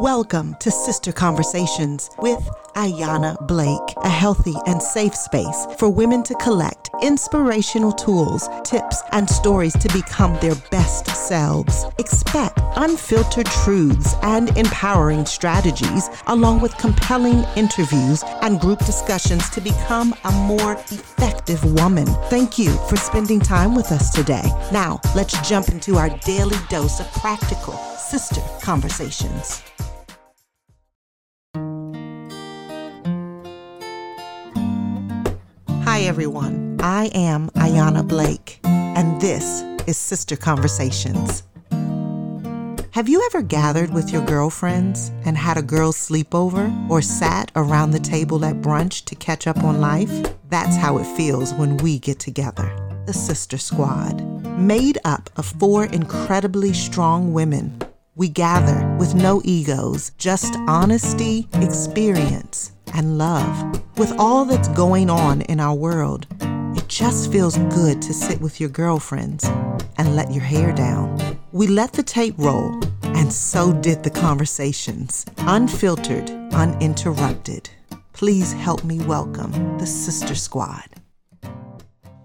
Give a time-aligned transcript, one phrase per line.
[0.00, 2.40] Welcome to Sister Conversations with
[2.74, 9.28] Ayana Blake, a healthy and safe space for women to collect inspirational tools, tips, and
[9.28, 11.84] stories to become their best selves.
[11.98, 20.14] Expect unfiltered truths and empowering strategies, along with compelling interviews and group discussions to become
[20.24, 22.06] a more effective woman.
[22.30, 24.50] Thank you for spending time with us today.
[24.72, 29.62] Now, let's jump into our daily dose of practical sister conversations.
[36.00, 36.78] Hi, everyone.
[36.80, 41.42] I am Ayana Blake, and this is Sister Conversations.
[42.92, 47.90] Have you ever gathered with your girlfriends and had a girls' sleepover or sat around
[47.90, 50.10] the table at brunch to catch up on life?
[50.48, 52.74] That's how it feels when we get together.
[53.04, 54.22] The Sister Squad.
[54.58, 57.78] Made up of four incredibly strong women,
[58.16, 63.80] we gather with no egos, just honesty, experience, and love.
[63.98, 66.26] With all that's going on in our world,
[66.76, 69.44] it just feels good to sit with your girlfriends
[69.98, 71.38] and let your hair down.
[71.52, 77.70] We let the tape roll, and so did the conversations, unfiltered, uninterrupted.
[78.12, 80.84] Please help me welcome the Sister Squad.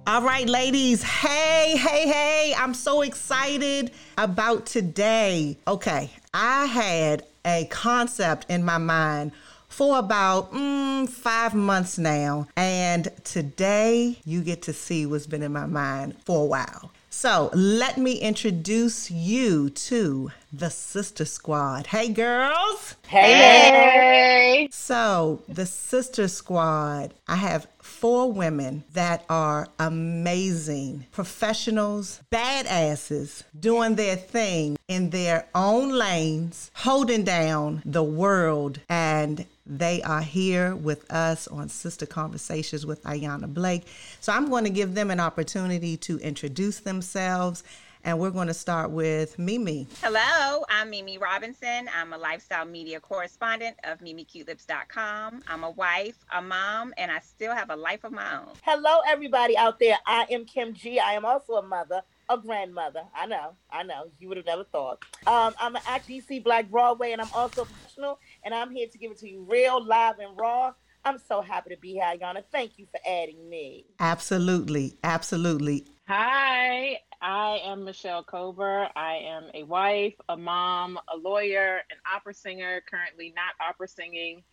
[0.07, 1.02] All right, ladies.
[1.02, 2.53] Hey, hey, hey.
[2.55, 5.57] I'm so excited about today.
[5.67, 9.31] Okay, I had a concept in my mind
[9.75, 12.47] for about mm, five months now.
[12.55, 16.91] And today you get to see what's been in my mind for a while.
[17.09, 21.87] So let me introduce you to the Sister Squad.
[21.87, 22.95] Hey, girls.
[23.07, 24.69] Hey.
[24.71, 34.15] So, the Sister Squad, I have four women that are amazing professionals, badasses, doing their
[34.15, 38.79] thing in their own lanes, holding down the world.
[38.89, 43.88] And they are here with us on Sister Conversations with Ayana Blake.
[44.22, 47.63] So I'm going to give them an opportunity to introduce themselves.
[48.03, 49.88] And we're going to start with Mimi.
[50.03, 51.89] Hello, I'm Mimi Robinson.
[52.00, 55.41] I'm a lifestyle media correspondent of MimiCuteLips.com.
[55.47, 58.50] I'm a wife, a mom, and I still have a life of my own.
[58.62, 59.97] Hello, everybody out there.
[60.06, 61.00] I am Kim G.
[61.00, 63.01] I am also a mother, a grandmother.
[63.16, 64.12] I know, I know.
[64.19, 65.03] You would have never thought.
[65.25, 68.88] Um, I'm an act DC Black Broadway, and I'm also a professional, and I'm here
[68.88, 70.72] to give it to you real, live, and raw.
[71.03, 72.44] I'm so happy to be here, Yana.
[72.51, 73.85] Thank you for adding me.
[74.00, 74.97] Absolutely.
[75.03, 75.88] Absolutely.
[76.07, 78.88] Hi, I am Michelle Kober.
[78.95, 84.44] I am a wife, a mom, a lawyer, an opera singer, currently not opera singing.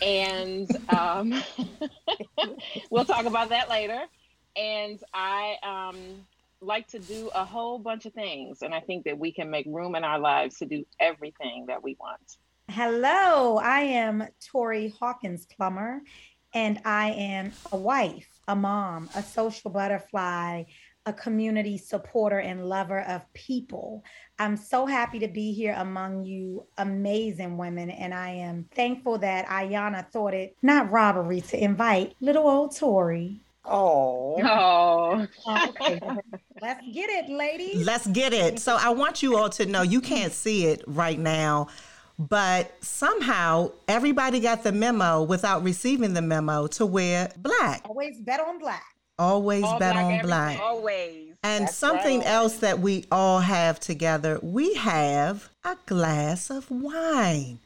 [0.00, 1.42] And um,
[2.90, 4.00] we'll talk about that later.
[4.56, 5.98] And I um,
[6.62, 8.62] like to do a whole bunch of things.
[8.62, 11.82] And I think that we can make room in our lives to do everything that
[11.82, 12.38] we want.
[12.68, 16.02] Hello, I am Tori Hawkins Plummer,
[16.52, 20.64] and I am a wife, a mom, a social butterfly,
[21.06, 24.02] a community supporter and lover of people.
[24.40, 29.46] I'm so happy to be here among you amazing women, and I am thankful that
[29.46, 33.40] Ayana thought it not robbery to invite little old Tori.
[33.64, 34.36] Oh.
[34.42, 35.26] Oh.
[35.68, 36.00] Okay.
[36.60, 37.86] Let's get it, ladies.
[37.86, 38.58] Let's get it.
[38.58, 41.68] So I want you all to know you can't see it right now,
[42.18, 47.82] but somehow everybody got the memo without receiving the memo to wear black.
[47.88, 48.84] Always bet on black.
[49.18, 50.26] Always All bet black on everything.
[50.26, 50.60] black.
[50.60, 51.25] Always.
[51.42, 52.28] And That's something right.
[52.28, 57.60] else that we all have together, we have a glass of wine.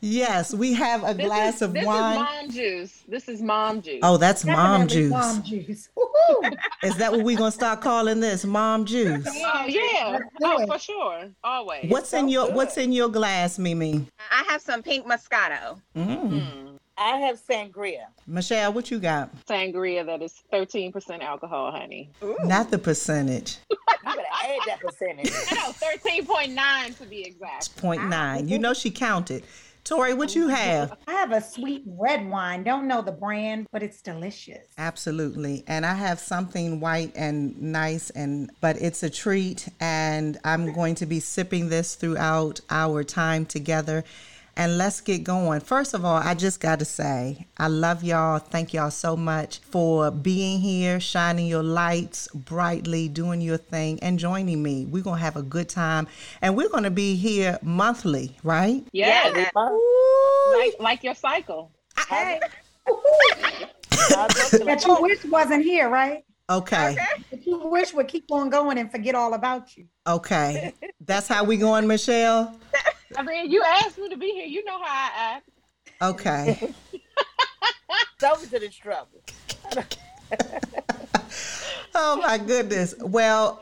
[0.00, 2.12] Yes, we have a This glass is, of this wine.
[2.12, 3.04] is mom juice.
[3.06, 4.00] This is mom juice.
[4.02, 5.10] Oh, that's mom juice.
[5.10, 5.88] Mom juice.
[6.82, 8.44] Is that what we're gonna start calling this?
[8.44, 9.24] Mom juice.
[9.28, 10.18] Oh, yeah.
[10.42, 11.28] Oh, for sure.
[11.44, 11.90] Always.
[11.90, 12.56] What's in so your good.
[12.56, 14.06] What's in your glass, Mimi?
[14.30, 15.80] I have some pink Moscato.
[15.96, 16.30] Mm.
[16.30, 16.78] Mm.
[16.96, 18.06] I have sangria.
[18.26, 19.30] Michelle, what you got?
[19.46, 22.10] Sangria that is 13% alcohol, honey.
[22.44, 23.58] Not the percentage.
[24.04, 25.30] You better add that percentage.
[25.50, 27.76] I know, 13.9 to be exact.
[27.76, 28.48] Point nine.
[28.48, 29.44] You know she counted.
[29.84, 30.96] Tori, what you have?
[31.08, 32.62] I have a sweet red wine.
[32.62, 34.68] Don't know the brand, but it's delicious.
[34.78, 35.64] Absolutely.
[35.66, 40.94] And I have something white and nice and but it's a treat and I'm going
[40.96, 44.04] to be sipping this throughout our time together.
[44.56, 45.60] And let's get going.
[45.60, 48.38] First of all, I just got to say, I love y'all.
[48.38, 54.18] Thank y'all so much for being here, shining your lights brightly, doing your thing, and
[54.18, 54.84] joining me.
[54.84, 56.06] We're going to have a good time.
[56.42, 58.84] And we're going to be here monthly, right?
[58.92, 59.34] Yeah.
[59.34, 59.50] Yeah.
[59.54, 61.70] Like, like your cycle.
[62.08, 62.40] Hey,
[62.86, 66.24] that that you wish wasn't here, right?
[66.50, 66.96] Okay.
[67.30, 69.86] That you wish would keep on going and forget all about you.
[70.06, 70.74] Okay.
[71.00, 72.54] That's how we going, Michelle?
[73.16, 74.46] I mean, you asked me to be here.
[74.46, 75.48] You know how I act.
[76.00, 76.72] Okay.
[78.24, 79.20] Over to this trouble.
[81.94, 82.94] oh my goodness.
[83.00, 83.60] Well,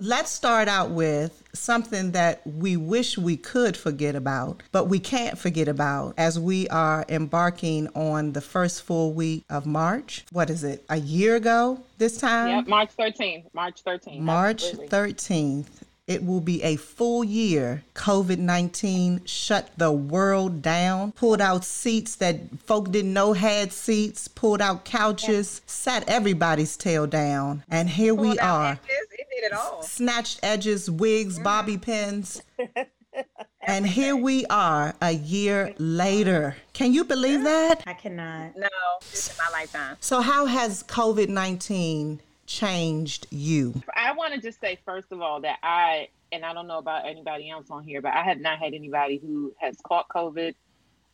[0.00, 5.38] let's start out with something that we wish we could forget about, but we can't
[5.38, 10.24] forget about as we are embarking on the first full week of March.
[10.32, 10.84] What is it?
[10.88, 12.48] A year ago this time?
[12.48, 13.44] Yep, March 13th.
[13.54, 14.18] March 13th.
[14.20, 14.88] March Absolutely.
[14.88, 15.66] 13th.
[16.06, 17.82] It will be a full year.
[17.94, 24.28] COVID 19 shut the world down, pulled out seats that folk didn't know had seats,
[24.28, 27.64] pulled out couches, sat everybody's tail down.
[27.70, 28.72] And here we Pulled out are.
[28.72, 29.82] edges, It did it all.
[29.82, 31.44] Snatched edges, wigs, mm-hmm.
[31.44, 32.42] bobby pins.
[33.62, 36.56] and here we are a year later.
[36.74, 37.82] Can you believe that?
[37.86, 38.58] I cannot.
[38.58, 38.68] No,
[39.10, 39.96] this is my lifetime.
[40.00, 43.82] So, how has COVID 19 changed you?
[43.94, 47.06] I want to just say, first of all, that I, and I don't know about
[47.06, 50.54] anybody else on here, but I have not had anybody who has caught COVID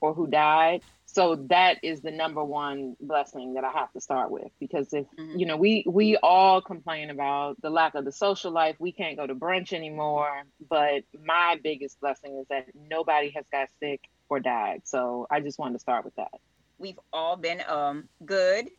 [0.00, 0.82] or who died.
[1.06, 5.06] So that is the number one blessing that I have to start with because if
[5.19, 5.41] Mhm.
[5.41, 9.17] you know we we all complain about the lack of the social life, we can't
[9.17, 14.38] go to brunch anymore, but my biggest blessing is that nobody has got sick or
[14.38, 14.82] died.
[14.85, 16.31] So I just wanted to start with that.
[16.79, 18.71] We've all been um good.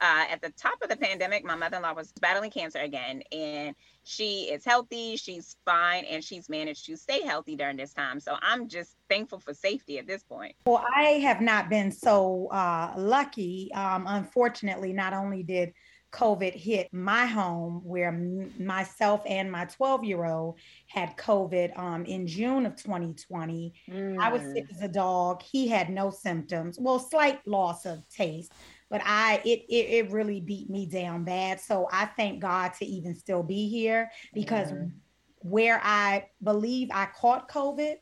[0.00, 4.42] Uh, at the top of the pandemic, my mother-in-law was battling cancer again, and she
[4.52, 5.16] is healthy.
[5.16, 8.20] She's fine, and she's managed to stay healthy during this time.
[8.20, 10.54] So I'm just thankful for safety at this point.
[10.66, 13.70] Well, I have not been so uh, lucky.
[13.74, 15.72] Um, unfortunately, not only did
[16.12, 20.58] COVID hit my home, where m- myself and my 12 year old
[20.88, 23.72] had COVID um, in June of 2020.
[24.20, 24.52] I was Mm.
[24.54, 25.42] sick as a dog.
[25.42, 26.78] He had no symptoms.
[26.80, 28.52] Well, slight loss of taste,
[28.90, 31.60] but I it it, it really beat me down bad.
[31.60, 34.92] So I thank God to even still be here because Mhm.
[35.38, 37.96] where I believe I caught COVID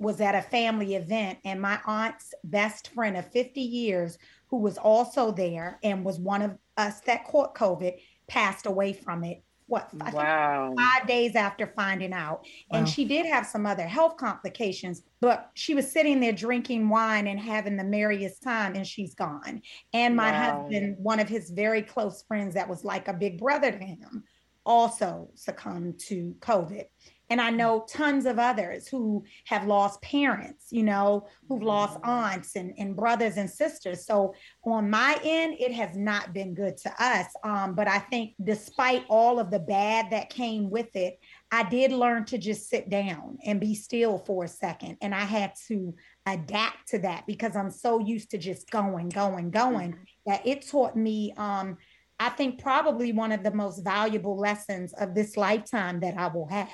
[0.00, 4.78] was at a family event, and my aunt's best friend of 50 years, who was
[4.78, 7.94] also there and was one of us that caught COVID,
[8.28, 9.42] passed away from it.
[9.68, 10.74] What I Wow.
[10.76, 12.44] five days after finding out.
[12.72, 12.90] And Wow.
[12.90, 17.38] she did have some other health complications, but she was sitting there drinking wine and
[17.38, 19.62] having the merriest time, and she's gone.
[19.92, 20.66] And my Wow.
[20.66, 24.24] husband, one of his very close friends that was like a big brother to him,
[24.64, 26.84] also succumbed to COVID.
[27.30, 32.56] And I know tons of others who have lost parents, you know, who've lost aunts
[32.56, 34.06] and, and brothers and sisters.
[34.06, 34.34] So
[34.64, 37.26] on my end, it has not been good to us.
[37.44, 41.18] Um, but I think despite all of the bad that came with it,
[41.50, 44.96] I did learn to just sit down and be still for a second.
[45.02, 45.94] And I had to
[46.26, 49.96] adapt to that because I'm so used to just going, going, going
[50.26, 51.76] that it taught me um,
[52.20, 56.48] I think probably one of the most valuable lessons of this lifetime that I will
[56.48, 56.68] have.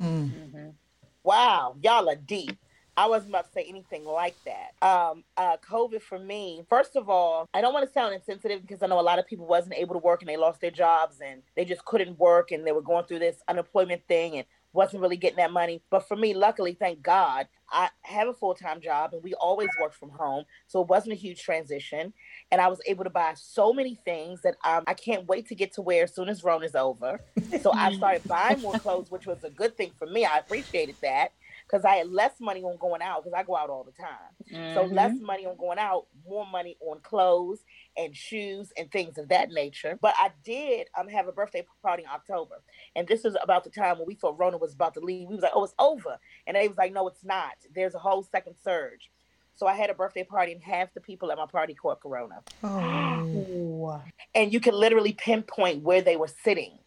[0.00, 0.30] Mm.
[0.52, 0.74] Mhm.
[1.22, 2.56] Wow, y'all are deep.
[2.98, 4.72] I wasn't about to say anything like that.
[4.80, 8.82] Um, uh, COVID for me, first of all, I don't want to sound insensitive because
[8.82, 11.20] I know a lot of people wasn't able to work and they lost their jobs
[11.20, 14.46] and they just couldn't work and they were going through this unemployment thing and
[14.76, 15.82] wasn't really getting that money.
[15.90, 19.70] But for me, luckily, thank God, I have a full time job and we always
[19.80, 22.12] worked from home, so it wasn't a huge transition.
[22.52, 25.54] And I was able to buy so many things that um, I can't wait to
[25.54, 27.20] get to wear as soon as Rona's over.
[27.62, 30.24] So I started buying more clothes, which was a good thing for me.
[30.24, 31.32] I appreciated that
[31.66, 34.36] because I had less money on going out because I go out all the time.
[34.68, 34.94] So Mhm.
[34.94, 37.64] less money on going out, more money on clothes
[37.96, 39.98] and shoes and things of that nature.
[40.00, 42.62] But I did um have a birthday party in October,
[42.94, 45.28] and this is about the time when we thought Rona was about to leave.
[45.28, 47.54] We was like, "Oh, it's over," and they was like, "No, it's not.
[47.74, 49.10] There's a whole second surge."
[49.54, 52.44] So I had a birthday party, and half the people at my party caught Corona,
[52.62, 54.02] Oh.
[54.34, 56.78] And you could literally pinpoint where they were sitting.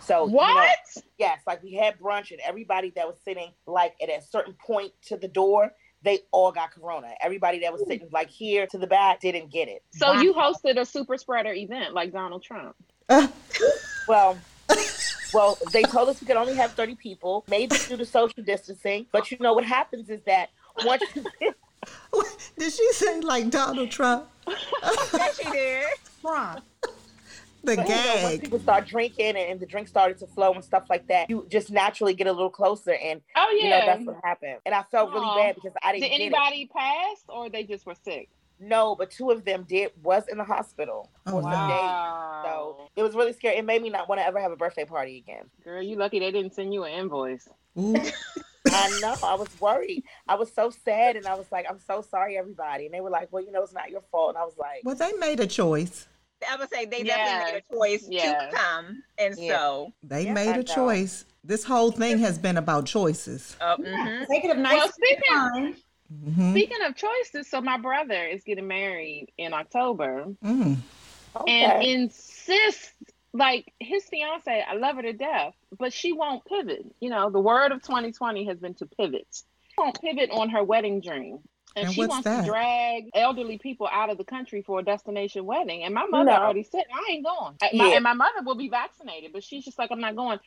[0.00, 0.78] So you know, What?
[1.18, 4.92] Yes, like we had brunch and everybody that was sitting like at a certain point
[5.06, 5.72] to the door,
[6.02, 7.12] they all got corona.
[7.22, 9.82] Everybody that was sitting like here to the back didn't get it.
[9.92, 12.76] So you hosted a super spreader event like Donald Trump.
[14.08, 14.36] Well,
[15.32, 19.06] well, they told us we could only have 30 people, maybe due to social distancing.
[19.12, 20.50] But you know what happens is that
[20.84, 21.24] once you
[22.58, 24.28] Did she say like Donald Trump?
[25.12, 25.86] Yes, she did.
[26.20, 26.64] Trump.
[27.62, 28.40] The But, you know, once gag.
[28.40, 31.46] people start drinking and, and the drink started to flow and stuff like that, you
[31.50, 32.92] just naturally get a little closer.
[32.92, 33.86] And Oh you know yeah.
[33.86, 34.58] that's what happened.
[34.64, 36.24] And I felt really bad because I didn't Did get it.
[36.34, 38.28] anybody pass or they just were sick?
[38.58, 41.66] No, but two of them did was in the hospital Oh, for some wow.
[41.68, 42.44] days.
[42.50, 43.56] So it was really scary.
[43.56, 45.44] It made me not want to ever have a birthday party again.
[45.64, 47.46] Girl, you lucky they didn't send you an invoice.
[48.72, 49.16] I know.
[49.22, 50.04] I was worried.
[50.28, 53.10] I was so sad, and I was like, "I'm so sorry, everybody." And they were
[53.10, 55.40] like, "Well, you know, it's not your fault." And I was like, Well, they made
[55.40, 56.06] a choice.
[56.48, 57.16] I would say they Yes.
[57.16, 58.50] definitely made a choice Yes.
[58.52, 59.56] to come, and Yeah.
[59.58, 60.62] so They Yeah, made I a know.
[60.62, 61.24] choice.
[61.44, 63.56] This whole thing has been about choices.
[63.60, 64.26] Yeah, mhm.
[64.26, 65.76] Take it of nice Well, speaking- time.
[66.24, 70.76] hmm Speaking of choices, so my brother is getting married in October Mm.
[71.46, 72.92] and insists
[73.32, 76.84] like his fiance, I love her to death, but she won't pivot.
[77.00, 79.26] You know, the word of 2020 has been to pivot.
[79.32, 81.38] She won't pivot on her wedding dream.
[81.76, 82.44] And, And she wants that?
[82.44, 85.84] to drag elderly people out of the country for a destination wedding.
[85.84, 86.36] And my mother No.
[86.36, 87.56] already said, I ain't going.
[87.72, 87.94] My- Yeah.
[87.96, 90.40] and my mother will be vaccinated, but she's just like, I'm not going.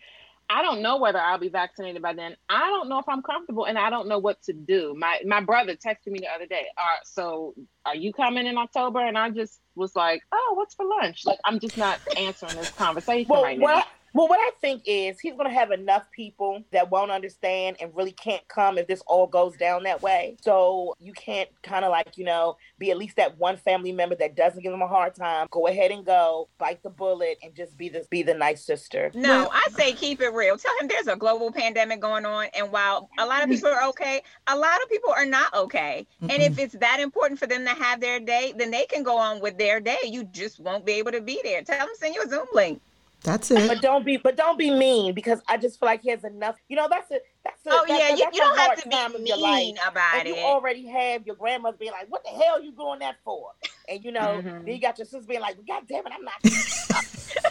[0.49, 2.35] I don't know whether I'll be vaccinated by then.
[2.49, 4.93] I don't know if I'm comfortable, and I don't know what to do.
[4.97, 6.65] My my brother texted me the other day.
[6.77, 8.99] All right, so are you coming in October?
[8.99, 11.23] And I just was like, oh, what's for lunch?
[11.25, 13.83] Like I'm just not answering this conversation Well, right what now.
[14.13, 17.77] I, well, what I think is he's going to have enough people that won't understand
[17.79, 20.37] and really can't come if this all goes down that way.
[20.41, 24.15] So you can't kind of like, you know, be at least that one family member
[24.15, 25.47] that doesn't give him a hard time.
[25.51, 29.11] Go ahead and go, bite the bullet, and just be the be the nice sister.
[29.13, 30.57] No, I say keep it real.
[30.57, 33.55] Tell him there's a global pandemic going on, and while a lot of mm-hmm.
[33.55, 36.05] people are okay, a lot of people are not okay.
[36.21, 36.61] And if mm-hmm.
[36.61, 39.57] it's that important for them to have their day, then they can go on with
[39.57, 39.97] their day.
[40.03, 41.61] You just won't be able to be there.
[41.61, 42.81] Tell them send you a Zoom link.
[43.23, 43.67] That's it.
[43.69, 46.55] But don't be, but don't be mean because I just feel like he has enough.
[46.67, 47.69] You know, that's a that's a.
[47.71, 49.63] Oh that's yeah, a, you, that's you don't have to be of your life.
[49.63, 50.43] mean about and you it.
[50.43, 53.51] already have your grandmother being like, "What the hell are you doing that for?"
[53.87, 54.65] And you know, Mhm.
[54.65, 56.33] then you got your sister being like, "God damn it, I'm not."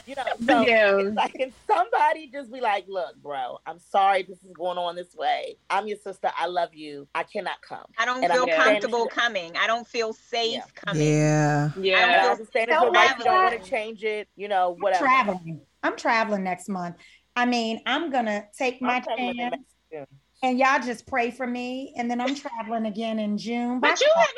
[0.06, 0.96] you know, so Yeah.
[0.98, 4.96] it's like, can somebody just be like, "Look, bro, I'm sorry this is going on
[4.96, 5.56] this way.
[5.70, 6.30] I'm your sister.
[6.36, 7.08] I love you.
[7.14, 9.56] I cannot come." I don't and feel I'm comfortable coming.
[9.56, 10.64] I don't feel safe Yeah.
[10.74, 11.06] coming.
[11.08, 11.70] Yeah.
[11.76, 12.30] I Yeah.
[12.30, 14.28] understand if So your wife have you don't want to change it.
[14.36, 15.04] You know, I'm whatever.
[15.04, 15.60] traveling.
[15.82, 16.96] I'm traveling next month.
[17.34, 19.56] I mean, I'm gonna take my chance,
[19.90, 20.06] June.
[20.42, 21.94] And y'all just pray for me.
[21.96, 23.78] And then I'm traveling again in June.
[23.80, 24.28] But you have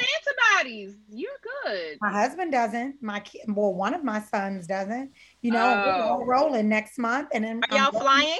[0.60, 0.96] antibodies.
[1.08, 1.30] You're
[1.64, 1.98] good.
[2.00, 3.02] My husband doesn't.
[3.02, 5.12] My kid, well, one of my sons doesn't.
[5.40, 6.00] You know, we're Oh.
[6.02, 8.38] all rolling next month, and then Are y'all going- flying?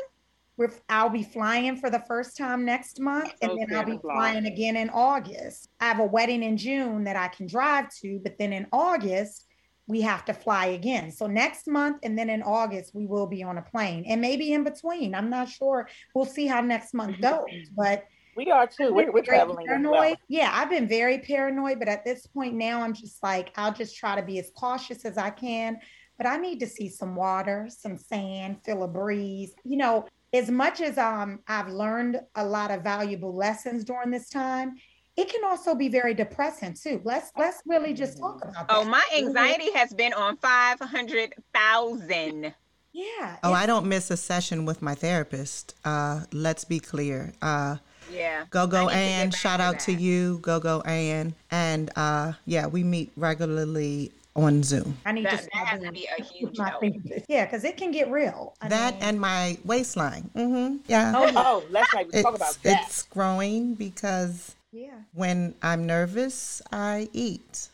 [0.57, 4.47] We're, I'll be flying for the first time next month, and then I'll be flying
[4.47, 5.69] again in August.
[5.81, 9.47] I have a wedding in June that I can drive to, but then in August
[9.87, 11.11] we have to fly again.
[11.11, 14.53] So next month and then in August we will be on a plane, and maybe
[14.53, 15.15] in between.
[15.15, 15.89] I'm not sure.
[16.15, 18.05] We'll see how next month goes, but.
[18.37, 18.93] We are too.
[18.93, 19.93] We're, we're traveling as well.
[19.93, 20.19] paranoid.
[20.27, 23.97] Yeah, I've been very paranoid, but at this point now, I'm just like, I'll just
[23.97, 25.79] try to be as cautious as I can.
[26.19, 29.53] But I need to see some water, some sand, feel a breeze.
[29.65, 34.29] You know, as much as um, I've learned a lot of valuable lessons during this
[34.29, 34.75] time,
[35.17, 37.01] it can also be very depressing too.
[37.05, 38.67] Let's let's really just talk about that.
[38.69, 42.55] Oh, my anxiety has been on five hundred thousand.
[42.93, 43.37] yeah.
[43.43, 45.75] Oh, I don't miss a session with my therapist.
[45.85, 47.33] Uh, let's be clear.
[47.43, 47.77] Uh,
[48.13, 48.45] Yeah.
[48.51, 50.01] Go Go I need to get Ann, shout to out to that.
[50.01, 51.35] you, Go Go Ann.
[51.51, 54.99] And uh, yeah, we meet regularly on Zoom.
[55.07, 56.83] I need That, to that has to be a huge my help.
[57.29, 58.55] Yeah, because it can get real.
[58.61, 60.29] I That mean- and my waistline.
[60.35, 61.13] hmm Yeah.
[61.17, 61.33] oh, yeah.
[61.37, 62.83] Oh, let's not even talk about it's, that.
[62.85, 64.99] it's growing because yeah.
[65.13, 67.69] when I'm nervous, I eat.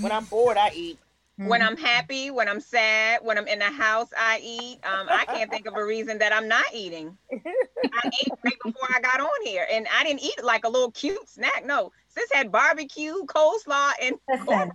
[0.00, 0.98] When I'm bored, I eat.
[1.36, 1.66] When Mhm.
[1.66, 4.80] I'm happy, when I'm sad, when I'm in the house, I eat.
[4.84, 7.16] Um, I can't think of a reason that I'm not eating.
[7.30, 7.36] I
[8.20, 11.28] ate right before I got on here, and I didn't eat like a little cute
[11.28, 11.64] snack.
[11.66, 14.72] No, sis had barbecue, coleslaw, and Listen,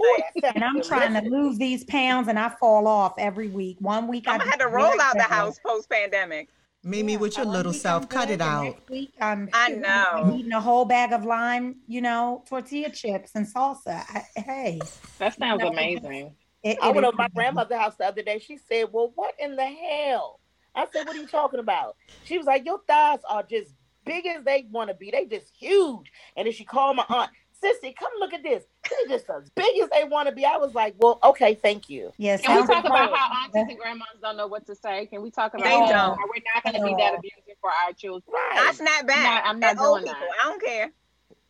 [0.00, 3.48] Ooh, that sounds and I'm trying to lose these pounds, and I fall off every
[3.48, 3.76] week.
[3.80, 6.48] One week I I'm gonna do to roll out the house post pandemic.
[6.88, 8.64] Mimi, Yeah, with your little self, I'm cut it out.
[8.64, 10.36] Next week I'm, I I'm know.
[10.38, 14.02] eating a whole bag of lime, you know, tortilla chips and salsa.
[14.08, 14.80] I, hey,
[15.18, 15.68] That sounds No.
[15.68, 16.34] amazing.
[16.62, 18.38] it, I went is- over my grandmother's house the other day.
[18.38, 20.40] She said, "Well, what in the hell?"
[20.74, 24.26] I said, "What are you talking about?" She was like, "Your thighs are just big
[24.26, 25.10] as they want to be.
[25.10, 27.30] They just huge." And then she called my aunt,
[27.62, 28.64] "Sissy, come look at this.
[28.88, 31.88] They're just as big as they want to be." I was like, "Well, okay, thank
[31.90, 34.74] you." Yes, Can we talk about like- how aunties and grandmas don't know what to
[34.74, 35.06] say?
[35.06, 35.88] Can we talk about They that?
[35.88, 36.18] don't.
[36.18, 38.22] How we're not going to be that abusive for our children?
[38.34, 38.74] I Right.
[38.74, 39.44] snap back.
[39.44, 40.28] No, I'm not at old doing people.
[40.28, 40.44] that.
[40.46, 40.92] I don't care.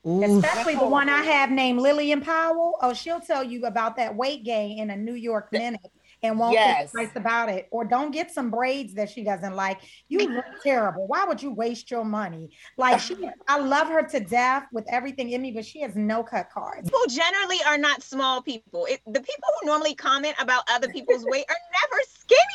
[0.06, 0.38] Ooh.
[0.38, 2.78] Especially the one I have named Lillian Powell.
[2.80, 5.80] Oh, she'll tell you about that weight gain in a New York minute
[6.22, 6.90] and won't Yes.
[6.92, 7.68] think twice about it.
[7.70, 9.80] Or don't get some braids that she doesn't like.
[10.08, 11.06] You look terrible.
[11.06, 12.50] Why would you waste your money?
[12.76, 16.22] Like she, I love her to death with everything in me, but she has no
[16.22, 16.88] cut cards.
[16.90, 18.86] People generally are not small people.
[18.86, 22.02] It, the people who normally comment about other people's weight are never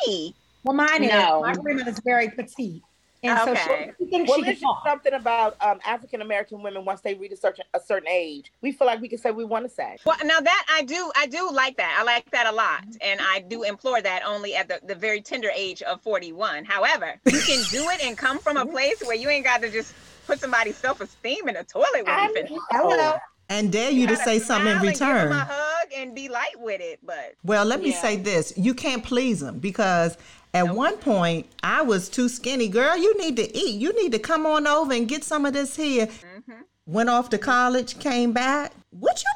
[0.04, 0.34] skinny.
[0.62, 1.44] Well, mine No.
[1.44, 1.56] is.
[1.56, 2.82] My grandmother's very petite.
[3.24, 3.90] And so Okay.
[3.98, 4.82] she, she thinks Well, she can it's just talk.
[4.86, 8.70] something about um, African American women once they reach a certain a certain age, we
[8.72, 9.96] feel like we can say we want to say.
[10.04, 11.96] Well, now that I do, I do like that.
[11.98, 15.20] I like that a lot, and I do implore that only at the, the very
[15.22, 16.64] tender age of 41.
[16.64, 19.70] However, you can do it and come from a place where you ain't got to
[19.70, 19.94] just
[20.26, 22.50] put somebody's self esteem in a toilet when I you finish.
[22.70, 23.14] Hello.
[23.48, 25.32] and dare you to gotta say something in smile and give 'em return.
[25.32, 28.00] a hug and be light with it, but Well, let me Yeah.
[28.00, 30.16] say this: you can't please them because
[30.54, 32.68] at one point I was too skinny.
[32.68, 33.80] Girl, you need to eat.
[33.80, 36.06] You need to come on over and get some of this here.
[36.06, 36.52] Mm-hmm.
[36.86, 38.72] Went off to college, came back.
[38.90, 39.30] What you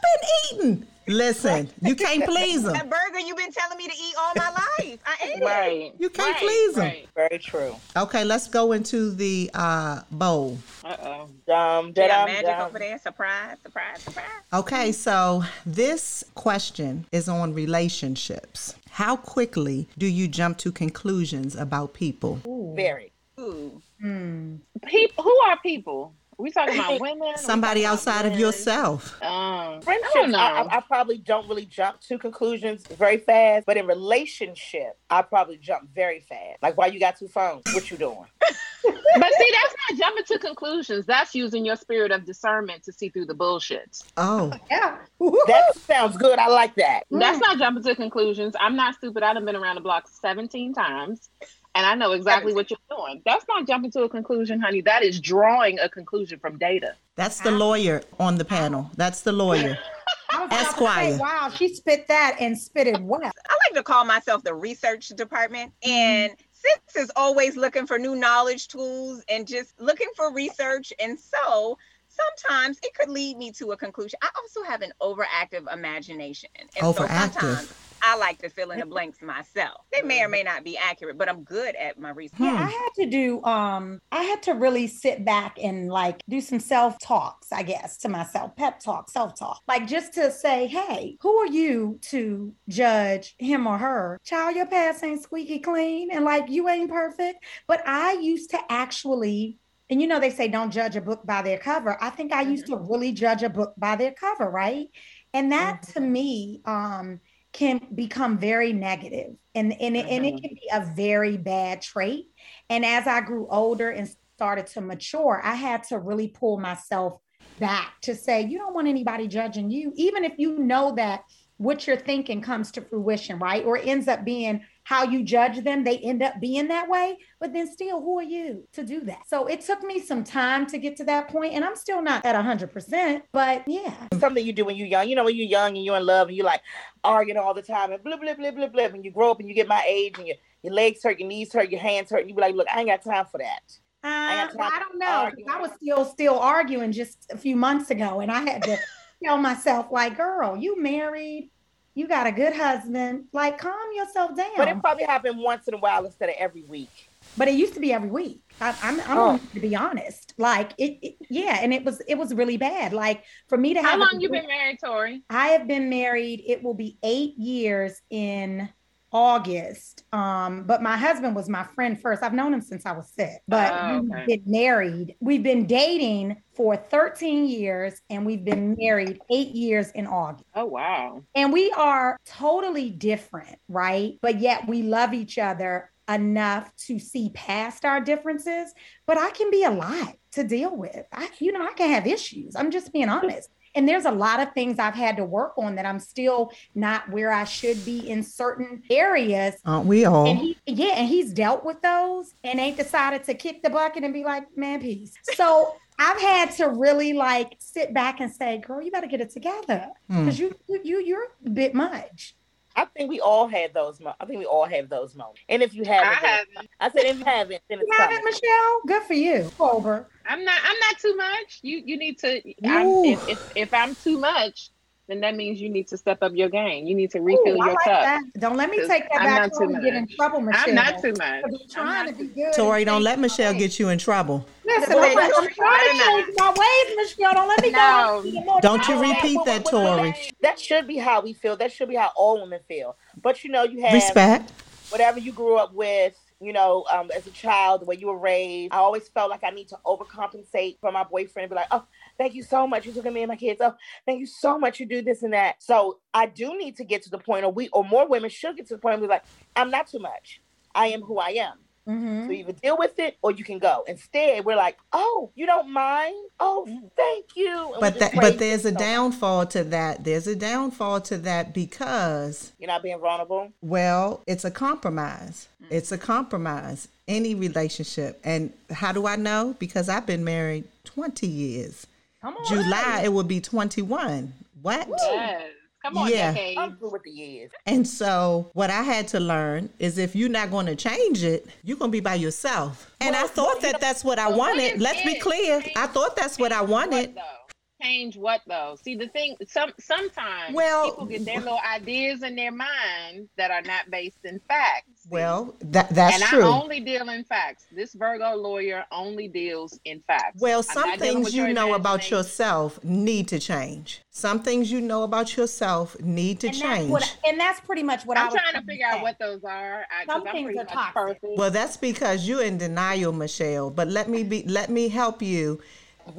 [0.60, 0.86] been eating?
[1.08, 2.74] Listen, you can't please them.
[2.74, 5.94] that burger you've been telling me to eat all my life, I ate it.
[5.98, 6.82] You can't right, please 'em.
[6.84, 7.08] Right.
[7.16, 7.74] Very true.
[7.96, 10.58] Okay, let's go into the uh, bowl.
[10.84, 11.28] Uh oh.
[11.46, 12.60] Dum, Yeah, da-dum, magic dum.
[12.68, 12.98] over there.
[12.98, 14.26] Surprise, surprise, surprise.
[14.52, 18.74] Okay, so this question is on relationships.
[18.98, 22.40] How quickly do you jump to conclusions about people?
[22.74, 23.12] Very.
[23.38, 23.80] Ooh.
[24.00, 25.22] People.
[25.22, 26.16] Who are people?
[26.36, 27.36] we talking about women?
[27.36, 29.22] Somebody talking about outside of yourself.
[29.22, 30.34] Um, I Friendships.
[30.34, 35.22] I, I, I probably don't really jump to conclusions very fast, but in relationship, I
[35.22, 36.60] probably jump very fast.
[36.60, 37.62] Like, why you got two phones?
[37.72, 38.24] What you doing?
[38.82, 38.92] but
[39.38, 41.06] see, that's not jumping to conclusions.
[41.06, 44.00] That's using your spirit of discernment to see through the bullshit.
[44.16, 44.98] Oh, Yeah.
[45.20, 46.38] That sounds good.
[46.38, 47.04] I like that.
[47.10, 48.54] That's not jumping to conclusions.
[48.58, 49.22] I'm not stupid.
[49.22, 51.30] I've been around the block 17 times
[51.74, 53.22] and I know exactly what you're doing.
[53.24, 54.80] That's not jumping to a conclusion, honey.
[54.80, 56.94] That is drawing a conclusion from data.
[57.16, 58.90] that's the lawyer on the panel.
[58.96, 59.78] That's the lawyer.
[60.30, 61.18] I was about to say, Esquire.
[61.18, 63.22] wow, she spit that and spit it well.
[63.22, 65.72] I like to call myself the research department.
[65.82, 65.90] Mm-hmm.
[65.90, 70.92] And Six is always looking for new knowledge tools and just looking for research.
[70.98, 71.78] And so
[72.18, 74.18] sometimes it could lead me to a conclusion.
[74.22, 76.50] I also have an overactive imagination.
[76.60, 77.32] And so Overactive.
[77.32, 79.84] sometimes I like to fill in the blanks myself.
[79.92, 82.40] They may or may not be accurate, but I'm good at my research.
[82.40, 86.40] Yeah, I had to do um I had to really sit back and like do
[86.40, 89.62] some self-talks, I guess, to myself, pep talk, self-talk.
[89.66, 94.18] Like just to say, hey, who are you to judge him or her?
[94.24, 97.44] Child, your past ain't squeaky clean and like you ain't perfect.
[97.66, 99.58] But I used to actually
[99.90, 101.96] and you know they say don't judge a book by their cover.
[102.00, 102.90] I think I used to mm-hmm.
[102.90, 104.88] really judge a book by their cover, right?
[105.32, 105.92] And that mm-hmm.
[105.92, 107.20] to me um
[107.52, 110.42] can become very negative and, and, it, and it mm-hmm.
[110.42, 112.26] can be a very bad trait.
[112.68, 117.20] And as I grew older and started to mature, I had to really pull myself
[117.58, 121.24] back to say, you don't want anybody judging you, even if you know that
[121.56, 123.64] what you're thinking comes to fruition, right?
[123.64, 127.18] Or ends up being how you judge them, they end up being that way.
[127.40, 129.28] But then still, who are you to do that?
[129.28, 132.24] So it took me some time to get to that point, and I'm still not
[132.24, 133.20] at 100%.
[133.30, 135.06] But yeah, Something you do when you're young.
[135.06, 136.62] You know, when you're young and you're in love and you're like
[137.04, 138.84] arguing all the time and blah, blah, blah, blah, blah.
[138.84, 141.28] And you grow up and you get my age and your, your legs hurt, your
[141.28, 142.20] knees hurt, your hands hurt.
[142.20, 143.60] And you be like, look, I ain't got time for that.
[144.02, 145.30] Uh, got well, I don't know.
[145.52, 148.78] I was still still arguing just a few months ago, and I had to
[149.22, 151.50] tell myself, like, girl, you married,
[151.98, 153.24] you got a good husband.
[153.32, 154.52] Like, calm yourself down.
[154.56, 157.08] But it probably happened once in a while instead of every week.
[157.36, 158.40] But it used to be every week.
[158.60, 159.40] I, I'm, I'm Oh.
[159.54, 160.32] to be honest.
[160.38, 162.92] Like it, it- yeah, and it was it was really bad.
[162.92, 165.24] Like for me to have How a long you been married, Tori?
[165.28, 166.44] I have been married.
[166.46, 168.68] It will be eight years in
[169.12, 170.04] August.
[170.12, 172.22] Um, but my husband was my friend first.
[172.22, 173.36] I've known him since I was six.
[173.48, 175.14] But Oh, we've been married.
[175.20, 180.44] We've been dating for 13 years and we've been married eight years in August.
[180.54, 181.22] Oh wow.
[181.34, 184.18] And we are totally different, right?
[184.20, 188.72] But yet we love each other enough to see past our differences.
[189.06, 191.06] But I can be a lot to deal with.
[191.12, 192.56] I, you know, I can have issues.
[192.56, 193.50] I'm just being honest.
[193.78, 197.08] And there's a lot of things I've had to work on that I'm still not
[197.12, 199.54] where I should be in certain areas.
[199.64, 200.26] Aren't we all?
[200.26, 204.02] And he, yeah, and he's dealt with those and ain't decided to kick the bucket
[204.02, 205.12] and be like, man, peace.
[205.34, 209.30] So I've had to really like sit back and say, girl, you better get it
[209.30, 210.24] together Hmm.
[210.24, 212.34] because you, you, you, you're a bit much.
[212.78, 214.00] I think we all had those.
[214.00, 215.42] Mo- I think we all have those moments.
[215.48, 216.70] And if you haven't, I haven't.
[216.80, 218.24] I said if you haven't, then You it's have it.
[218.24, 218.82] Michelle?
[218.86, 219.50] Good for you.
[219.60, 220.08] Over.
[220.26, 220.60] I'm not.
[220.64, 221.60] I'm not too much.
[221.62, 222.42] You you need to.
[222.66, 224.70] I'm, if, if if I'm too much,
[225.08, 226.86] then that means you need to step up your game.
[226.86, 228.02] You need to refill Ooh, your like cup.
[228.02, 228.22] that.
[228.38, 230.68] Don't let me take that I'm back not home too and get in trouble, Michelle.
[230.68, 231.44] I'm not too much.
[231.44, 232.52] Because I'm trying to be good.
[232.52, 233.62] Tori, don't change let Michelle ways.
[233.62, 234.46] get you in trouble.
[234.66, 237.32] Listen, Tori, I'm, I'm trying to better change my ways, Michelle.
[237.32, 237.78] Don't let me go.
[237.78, 238.22] No.
[238.22, 240.14] into Don't you repeat that, Tori.
[240.42, 241.56] That should be how we feel.
[241.56, 242.96] That should be how all women feel.
[243.22, 244.52] But you know, you have Respect.
[244.90, 248.18] whatever you grew up with, you know, um, as a child, the way you were
[248.18, 248.72] raised.
[248.72, 251.84] I always felt like I need to overcompensate for my boyfriend and be like, oh,
[252.18, 252.84] thank you so much.
[252.84, 253.60] You took me and my kids.
[253.62, 254.80] Oh, thank you so much.
[254.80, 255.62] You do this and that.
[255.62, 258.56] So I do need to get to the point, or we, or more women should
[258.56, 259.24] get to the point be like,
[259.56, 260.40] I'm not too much.
[260.74, 261.58] I am who I am.
[261.88, 262.26] Mhm.
[262.26, 263.82] So you either deal with it or you can go.
[263.88, 266.14] Instead, we're like, oh, you don't mind?
[266.38, 267.72] Oh, thank you.
[267.72, 270.04] And But that, but there's a downfall to that.
[270.04, 273.52] There's a downfall to that because You're not being vulnerable.
[273.62, 275.48] Well, it's a compromise.
[275.70, 276.88] It's a compromise.
[277.06, 278.20] Any relationship.
[278.22, 279.56] And how do I know?
[279.58, 281.86] Because I've been married 20 years.
[282.22, 282.44] Come on.
[282.46, 284.32] July, it would be 21.
[284.62, 284.88] What?
[284.88, 285.42] Yes.
[285.84, 286.32] Come on, Yeah.
[286.32, 286.58] decade.
[286.58, 287.52] I'm through with the years.
[287.64, 291.46] And so, what I had to learn is if you're not going to change it,
[291.62, 292.90] you're going to be by yourself.
[293.00, 294.80] And I thought well, that that's what I But wanted.
[294.80, 295.60] Let's be clear.
[295.62, 297.14] Change- I thought that's what I wanted.
[297.14, 297.37] What, though?
[297.82, 298.76] Change what though?
[298.82, 299.36] See the thing.
[299.46, 304.18] Some sometimes Well- people get their little ideas in their mind that are not based
[304.24, 304.86] in facts.
[305.02, 305.08] see?
[305.10, 306.42] Well, that that's and true.
[306.44, 307.66] I only deal in facts.
[307.70, 310.40] This Virgo lawyer only deals in facts.
[310.40, 314.02] Well, some things you know about yourself need to change.
[314.10, 316.90] Some things you know about yourself need to and that's change.
[316.90, 319.02] what, and that's pretty much what I I'm was trying to figure out say.
[319.02, 319.86] what those are.
[319.88, 320.94] I, 'cause Some things are toxic.
[320.94, 321.38] perfect.
[321.38, 323.70] Well, that's because you're in denial, Michelle.
[323.70, 325.60] But let me be let me help you.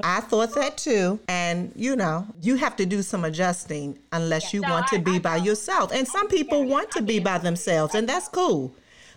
[0.04, 1.20] I thought that too.
[1.28, 5.16] And you know, you have to do some adjusting unless you No, want to be
[5.16, 5.44] I by know.
[5.46, 5.92] yourself.
[5.92, 8.74] And some people want to be by themselves, and that's cool.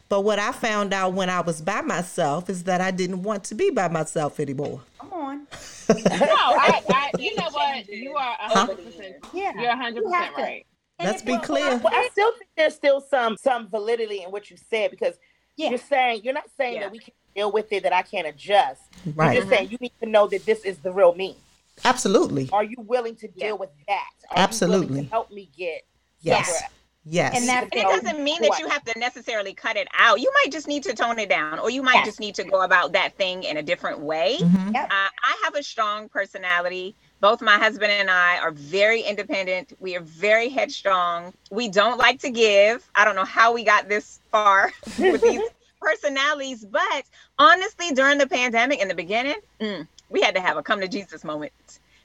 [0.09, 3.45] But what I found out when I was by myself is that I didn't want
[3.45, 4.83] to be by myself anymore.
[5.01, 5.39] Come on.
[5.89, 7.89] no, I, I, you know what?
[7.89, 8.67] You are Huh?
[8.67, 9.15] hundred percent.
[9.33, 9.53] Yeah.
[9.59, 10.43] You're hundred You have percent to.
[10.43, 10.67] right.
[10.99, 11.77] And Let's it- be well, clear.
[11.79, 15.15] Well, I still think there's still some some validity in what you said because
[15.57, 15.71] Yeah.
[15.71, 16.81] you're saying you're not saying Yeah.
[16.83, 18.83] that we can deal with it that I can't adjust.
[19.15, 19.35] Right.
[19.35, 21.37] You're just saying you need to know that this is the real me.
[21.85, 22.49] Absolutely.
[22.53, 23.53] Are you willing to deal Yeah.
[23.53, 24.09] with that?
[24.31, 25.05] Are You Absolutely.
[25.05, 25.83] to help me get
[26.21, 26.47] Yes.
[26.47, 26.69] somewhere?
[27.05, 27.37] Yes.
[27.37, 30.21] And that, And it doesn't mean that you have to necessarily cut it out.
[30.21, 32.07] You might just need to tone it down, or you might Yes.
[32.07, 34.37] just need to go about that thing in a different way.
[34.41, 34.77] Mhm.
[34.77, 36.95] Uh, I have a strong personality.
[37.23, 39.75] Both my husband and I are very independent.
[39.79, 41.33] We are very headstrong.
[41.53, 42.85] We don't like to give.
[42.97, 45.41] I don't know how we got this far with these
[45.81, 47.05] personalities, but
[47.39, 50.89] honestly, during the pandemic in the beginning, mm, we had to have a come to
[50.89, 51.53] Jesus moment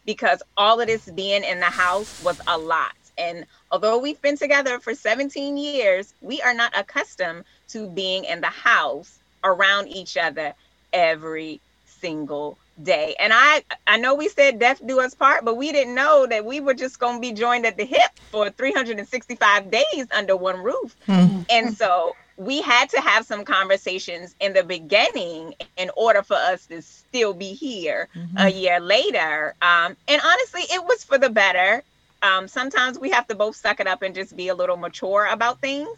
[0.05, 2.93] because all of this being in the house was a lot.
[3.17, 8.39] And although we've been together for 17 years, we are not accustomed to being in
[8.39, 10.53] the house around each other
[10.93, 11.59] every
[11.99, 13.15] single day.
[13.19, 16.45] And I I know we said death do us part, but we didn't know that
[16.45, 20.57] we were just going to be joined at the hip for 365 days under one
[20.61, 20.95] roof.
[21.07, 21.45] Mhm.
[21.49, 26.49] And so we had to have some conversations in the beginning in order for us
[26.51, 27.97] to still be here
[28.35, 29.53] a year later.
[29.61, 31.83] Um, and honestly, it was for the better.
[32.21, 35.27] Um, sometimes we have to both suck it up and just be a little mature
[35.31, 35.89] about things.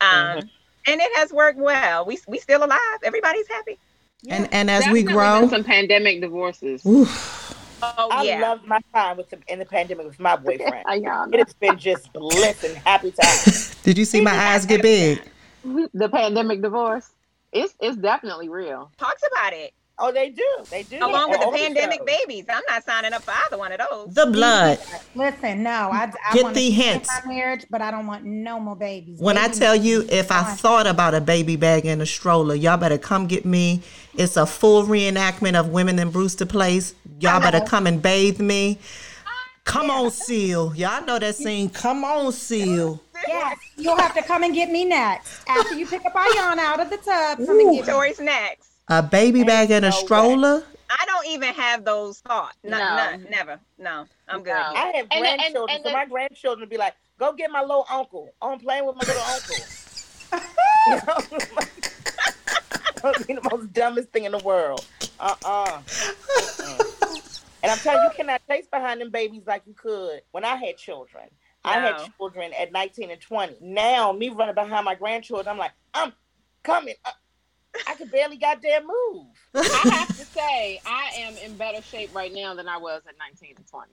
[0.00, 0.50] Um,
[0.86, 2.04] And it has worked well.
[2.06, 2.98] We we still alive.
[3.04, 3.78] Everybody's happy.
[4.28, 6.84] And and as we grow, been some pandemic divorces.
[6.86, 7.34] oof,
[7.82, 8.40] Oh I yeah.
[8.40, 10.84] loved my time with the, in the pandemic with my boyfriend.
[10.88, 13.74] It has been just bliss and happy times.
[13.82, 15.22] did you see my eyes get big?
[15.94, 17.08] The pandemic divorce.
[17.50, 18.90] It's it's definitely real.
[18.98, 20.44] Talks about it Oh, they do.
[20.70, 20.98] They do.
[20.98, 22.06] along with the pandemic shows.
[22.06, 22.44] babies.
[22.48, 24.12] I'm not signing up for either one of those.
[24.12, 24.80] The blood.
[25.14, 27.08] Listen, no, I, I Get the thee to hints.
[27.24, 29.20] my marriage, but I don't want no more babies.
[29.20, 32.56] When I Baby tell you, if I thought about a baby bag and a stroller,
[32.56, 33.82] y'all better come get me.
[34.14, 36.94] It's a full reenactment of Women in Brewster Place.
[37.20, 38.78] Y'all better come and bathe me.
[39.62, 40.74] Come on, Ciel.
[40.74, 41.70] Y'all know that scene.
[41.70, 43.00] Come on, Ciel.
[43.26, 46.80] Yes, you'll have to come and get me next after you pick up Ayana out
[46.80, 47.38] of the tub.
[47.38, 47.92] Come and get me.
[47.92, 48.73] Tori's next.
[48.88, 50.02] A baby bag and a no way.
[50.04, 50.64] stroller.
[50.90, 52.56] I don't even have those thoughts.
[52.62, 52.96] No, No.
[52.96, 53.58] none, never.
[53.78, 54.50] No, I'm good.
[54.52, 54.56] No.
[54.56, 57.32] I have And the- and- grandchildren, and so the- my grandchildren would be like, "Go
[57.32, 58.32] get my little uncle.
[58.42, 59.56] Oh, I'm playing with my little uncle."
[63.02, 64.84] That would be the most dumbest thing in the world.
[65.20, 65.82] Uh uh
[67.62, 70.56] And I'm telling you, you cannot chase behind them babies like you could when I
[70.56, 71.24] had children.
[71.64, 73.56] I had children at 19 and 20.
[73.60, 76.12] Now, me running behind my grandchildren, I'm like, I'm
[76.62, 76.94] coming.
[77.04, 77.10] Uh,
[77.86, 79.26] I could barely goddamn move.
[79.54, 83.14] I have to say, I am in better shape right now than I was at
[83.18, 83.92] 19 and 20.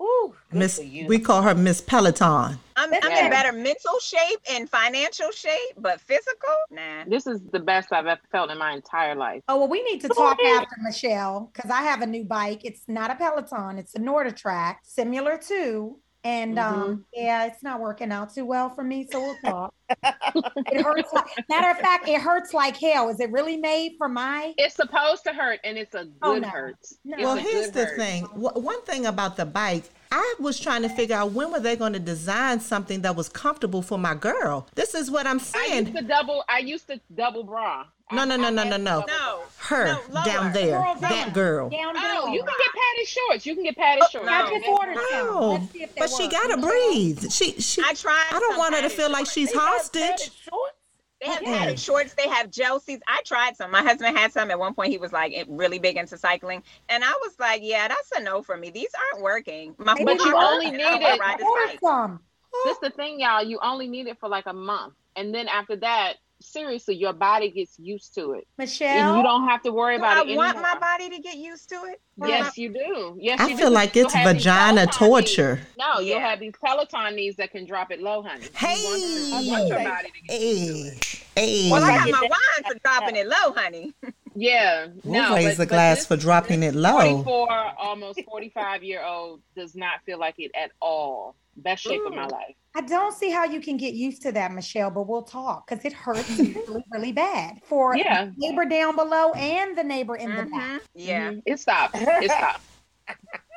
[0.00, 0.78] Ooh, good Miss,
[1.08, 2.56] we call her Miss Peloton.
[2.76, 3.24] I'm, I'm Yeah.
[3.24, 7.02] in better mental shape and financial shape, but physical, nah.
[7.08, 9.42] This is the best I've ever felt in my entire life.
[9.48, 12.60] Oh well, we need to talk after Michelle because I have a new bike.
[12.64, 13.76] It's not a Peloton.
[13.76, 18.82] It's a NordicTrack, similar to, and um, yeah, it's not working out too well for
[18.84, 19.06] me.
[19.10, 19.74] So we'll talk.
[20.02, 21.12] it hurts.
[21.12, 23.08] Like, matter of fact, it hurts like hell.
[23.08, 24.52] Is it really made for my?
[24.58, 26.48] It's supposed to hurt, and it's a good Oh, no.
[26.48, 26.76] hurt.
[27.04, 27.16] No.
[27.18, 27.96] Well, here's the hurt.
[27.96, 28.24] thing.
[28.24, 31.76] Wh- One thing about the bike, I was trying to figure out when were they
[31.76, 34.66] going to design something that was comfortable for my girl.
[34.74, 35.72] This is what I'm saying.
[35.72, 36.44] I used to double.
[36.48, 37.84] I used to double bra.
[38.10, 39.04] No, no, no, no, no, no.
[39.06, 39.42] No.
[39.58, 41.68] Her No, down there, Girl, that girl.
[41.68, 42.32] Down, Oh, down.
[42.32, 43.44] you can get padded shorts.
[43.46, 44.26] You can get padded Oh, shorts.
[44.26, 44.32] no.
[44.32, 45.26] I just ordered some.
[45.26, 47.30] No, Let's see if they but she gotta breathe.
[47.30, 47.82] She, she.
[47.84, 48.24] I tried.
[48.32, 50.00] I don't want her to padded feel like she's They have hostage.
[50.02, 50.77] padded shorts?
[51.20, 51.58] They have Mm-mm.
[51.58, 52.14] padded shorts.
[52.14, 53.02] They have gel seats.
[53.08, 53.70] I tried some.
[53.72, 54.50] My husband had some.
[54.50, 57.88] At one point, he was like really big into cycling, and I was like, "Yeah,
[57.88, 58.70] that's a no for me.
[58.70, 62.20] These aren't working." My but you only and I don't need it- ride this Order
[62.64, 63.42] This the thing, y'all.
[63.42, 67.50] You only need it for like a month, and then after that, seriously, your body
[67.50, 68.46] gets used to it.
[68.58, 70.72] Michelle, And you don't have to worry Do about I it I want anymore.
[70.74, 72.00] my body to get used to it.
[72.24, 73.16] Yes, you do.
[73.20, 73.74] Yes, I you feel do.
[73.74, 74.96] like it's vagina Peloton knees.
[74.96, 75.60] torture.
[75.78, 78.44] No, you'll have these Peloton knees that can drop it low, honey.
[78.44, 79.50] You want, you Hey.
[79.50, 81.22] want your body to get used to Hey, it.
[81.36, 81.70] hey.
[81.70, 83.94] Well, I got my wine for dropping it low, honey.
[84.40, 85.34] Yeah, We'll no.
[85.34, 87.22] raise but, a glass this- for dropping it low.
[87.24, 91.34] 44, almost 45 year old does not feel like it at all.
[91.56, 92.54] Best shape of my life.
[92.76, 95.84] I don't see how you can get used to that, Michelle, but we'll talk because
[95.84, 98.26] it hurts really, really bad for Yeah.
[98.26, 100.50] the neighbor down below and the neighbor in the Mhm.
[100.52, 100.82] back.
[100.94, 101.30] Yeah.
[101.32, 101.42] Mhm.
[101.46, 101.96] It stopped.
[101.96, 102.60] It stopped.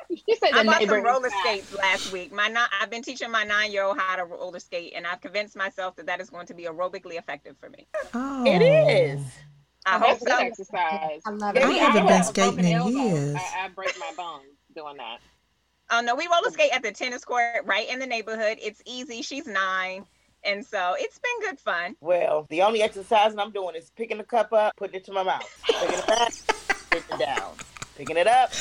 [0.08, 2.32] you said I the bought some roller skates last week.
[2.32, 5.94] My ni- I've been teaching my nine-year-old how to roller skate, and I've convinced myself
[5.96, 7.86] that that is going to be aerobically effective for me.
[8.14, 8.44] Oh.
[8.44, 9.20] It is.
[9.84, 10.38] I That's hope good so.
[10.38, 11.20] exercise.
[11.26, 11.64] I love Yeah, it.
[11.64, 12.88] I me, haven't have been skating in elbow.
[12.90, 13.36] years.
[13.36, 15.18] I, I break my bones doing that.
[15.90, 18.58] Oh no, we roller skate at the tennis court right in the neighborhood.
[18.62, 19.20] It's easy.
[19.22, 20.04] She's nine,
[20.44, 21.96] and so it's been good fun.
[22.00, 25.22] Well, the only exercise I'm doing is picking the cup up, putting it to my
[25.24, 26.32] mouth, picking it back,
[26.90, 27.50] putting it down,
[27.96, 28.52] picking it up,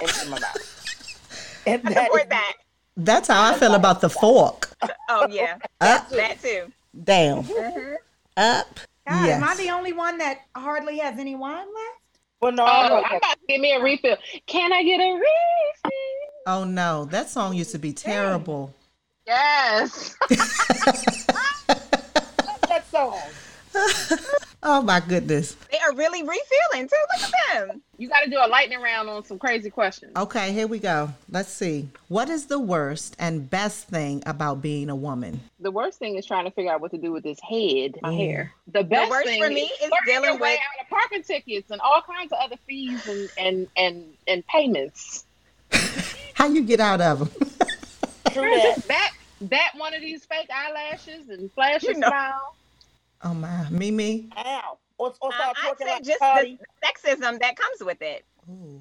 [0.00, 1.62] into my mouth.
[1.66, 2.52] And I that support is- that.
[2.96, 4.70] That's how I feel about the fork.
[5.10, 6.72] Oh yeah, Up, that too.
[7.04, 7.94] down, Mhm.
[8.36, 8.80] up.
[9.08, 12.20] God, am I the only one that hardly has any wine left?
[12.40, 14.16] Well, no, Oh, I'm I'm to get me a refill.
[14.46, 15.92] Can I get a refill?
[16.46, 18.72] Oh no, that song used to be terrible.
[19.26, 20.16] Yes.
[22.68, 23.18] that song.
[24.62, 25.54] oh my goodness.
[25.70, 26.96] They are really refilling too.
[27.20, 27.82] Look at them.
[27.96, 30.12] You got to do a lightning round on some crazy questions.
[30.16, 31.10] Okay, here we go.
[31.30, 31.88] Let's see.
[32.08, 35.40] What is the worst and best thing about being a woman?
[35.60, 38.10] The worst thing is trying to figure out what to do with this head, my
[38.12, 38.16] Mm.
[38.16, 38.52] hair.
[38.68, 40.88] The best the worst thing for me is working dealing your way with- out of
[40.90, 45.24] parking tickets and all kinds of other fees and and and, and payments.
[46.34, 47.48] How you get out of them?
[48.32, 48.84] True that.
[48.88, 52.08] that that one of these fake eyelashes and flash your You know.
[52.08, 52.54] smile.
[53.22, 54.28] Oh my, Mimi.
[54.36, 54.78] Ow.
[54.98, 56.58] Or, or Um, start I'd say like just Cardi.
[56.58, 58.24] the sexism that comes with it.
[58.50, 58.80] Ooh.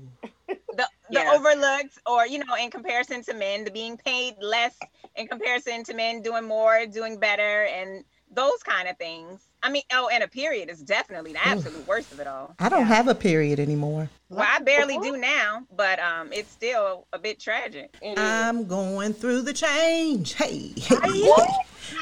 [0.74, 1.32] the the Yeah.
[1.36, 4.76] overlooked or you know in comparison to men the being paid less
[5.16, 9.84] in comparison to men doing more doing better and those kind of things i mean
[9.94, 12.96] oh and a period is definitely the absolute worst of it all I don't Yeah.
[12.96, 14.10] have a period anymore.
[14.30, 18.20] well i barely do now but um it's still a bit tragic It is.
[18.20, 20.34] I'm going through the change.
[20.34, 21.30] Hey, hey.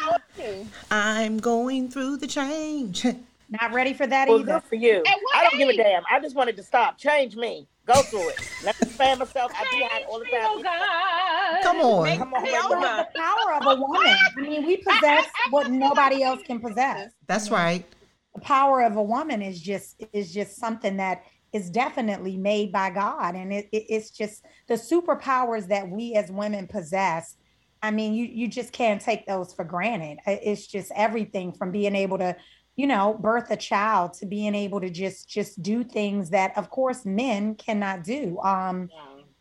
[0.04, 3.06] At I'm going through the change.
[3.50, 4.54] Not ready for that well, either.
[4.54, 5.04] good for you.
[5.34, 6.04] I don't give a damn.
[6.10, 6.98] I just wanted to stop.
[6.98, 7.68] Change me.
[7.86, 8.36] Go through it.
[8.64, 9.52] Let me fan myself.
[9.56, 10.64] I do that all the Oh time.
[10.64, 11.64] God.
[11.64, 12.04] Come on.
[12.04, 14.02] Make Come on, me the power of a woman.
[14.38, 17.12] I mean, we possess what nobody else can possess.
[17.28, 17.86] That's right.
[18.34, 22.90] The power of a woman is just is just something that is definitely made by
[22.90, 27.38] God, and it, it- it's just the superpowers that we as women possess.
[27.82, 30.18] I mean, you you just can't take those for granted.
[30.26, 32.36] It's just everything from being able to,
[32.76, 36.70] you know, birth a child to being able to just just do things that, of
[36.70, 38.40] course, men cannot do.
[38.40, 38.90] Um,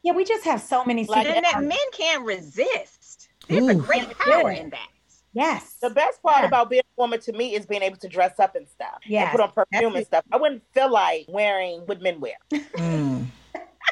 [0.02, 1.04] yeah, we just have so many.
[1.04, 4.88] Like- and that men can't resist there's a great power in that
[5.34, 6.46] yes, The best part Yeah.
[6.46, 9.00] about being a woman to me is being able to dress up and stuff.
[9.06, 9.30] Yeah.
[9.32, 10.24] Put on perfume that's and stuff.
[10.32, 12.36] I wouldn't feel like wearing what men wear.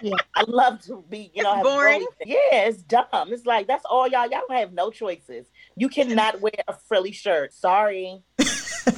[0.05, 0.19] Mm.
[0.35, 2.05] I love to be, you know, It's boring.
[2.25, 3.07] Yeah, it's dumb.
[3.33, 4.23] It's like that's all y'all.
[4.23, 5.47] Y'all don't have no choices.
[5.77, 7.53] You cannot wear a frilly shirt.
[7.53, 8.21] Sorry.
[8.41, 8.95] Some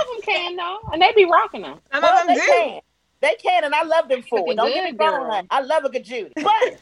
[0.00, 1.78] of them can though, and they be rocking them.
[1.92, 2.80] some Well, of them they do can.
[3.20, 4.56] They can, and I love them for it.
[4.56, 5.46] Don't get me wrong.
[5.50, 6.32] I love a good Judy.
[6.36, 6.80] But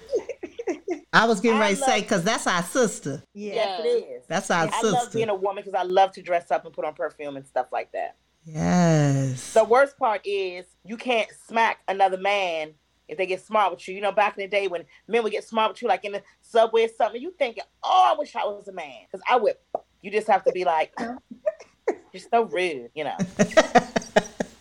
[1.13, 3.23] I was getting I ready to say, because that's our sister.
[3.35, 3.55] yeah.
[3.55, 4.25] yes, it is.
[4.29, 4.87] That's our sister.
[4.87, 7.37] I love being a woman because I love to dress up and put on perfume
[7.37, 8.17] and stuff like that.
[8.45, 9.53] Yes.
[9.53, 12.75] The worst part is you can't smack another man
[13.09, 13.95] if they get smart with you.
[13.95, 16.13] You know, back in the day when men would get smart with you, like in
[16.13, 19.37] the subway or something, you thinking, "Oh, I wish I was a man," because I
[19.37, 19.57] would.
[20.03, 20.95] You just have to be like,
[22.12, 23.16] "You're so rude," you know.
[23.18, 23.83] I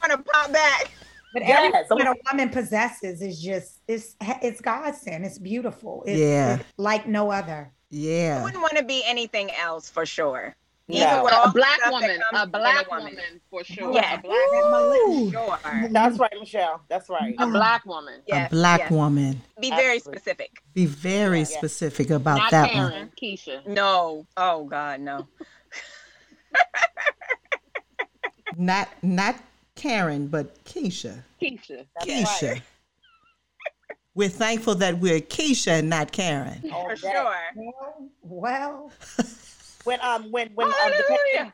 [0.02, 0.92] want to pop back
[1.34, 1.58] But Yes,
[1.90, 2.32] everything that a oh.
[2.32, 5.26] woman possesses is just it's it's godsend.
[5.26, 6.04] It's beautiful.
[6.08, 6.56] It's, Yeah.
[6.56, 7.72] it's like no other.
[7.90, 8.44] Yeah, I yeah.
[8.44, 10.56] wouldn't want to be anything else for sure
[10.90, 10.96] No.
[10.96, 13.06] Even A black woman, a black woman.
[13.16, 13.94] woman for sure.
[13.94, 14.20] Yes.
[14.20, 15.32] A black woman.
[15.32, 16.82] sure That's right, Michelle.
[16.90, 17.36] That's right.
[17.40, 18.22] A black woman.
[18.26, 18.92] Yes, a black yes.
[18.92, 19.42] woman.
[19.62, 20.20] be very Absolutely.
[20.22, 21.46] specific Be very Yeah.
[21.46, 23.12] specific about Not that one.
[23.22, 23.66] Keisha.
[23.68, 25.28] no oh god no
[28.58, 29.36] Not not
[29.76, 31.24] Karen, but Keisha.
[31.42, 31.86] Keisha.
[31.96, 32.52] That's Keisha.
[32.54, 32.62] right.
[34.16, 36.60] We're thankful that we're Keisha and not Karen.
[36.74, 37.00] All for that.
[37.00, 38.92] sure Well, well,
[39.88, 41.54] When um when when um, the Hallelujah.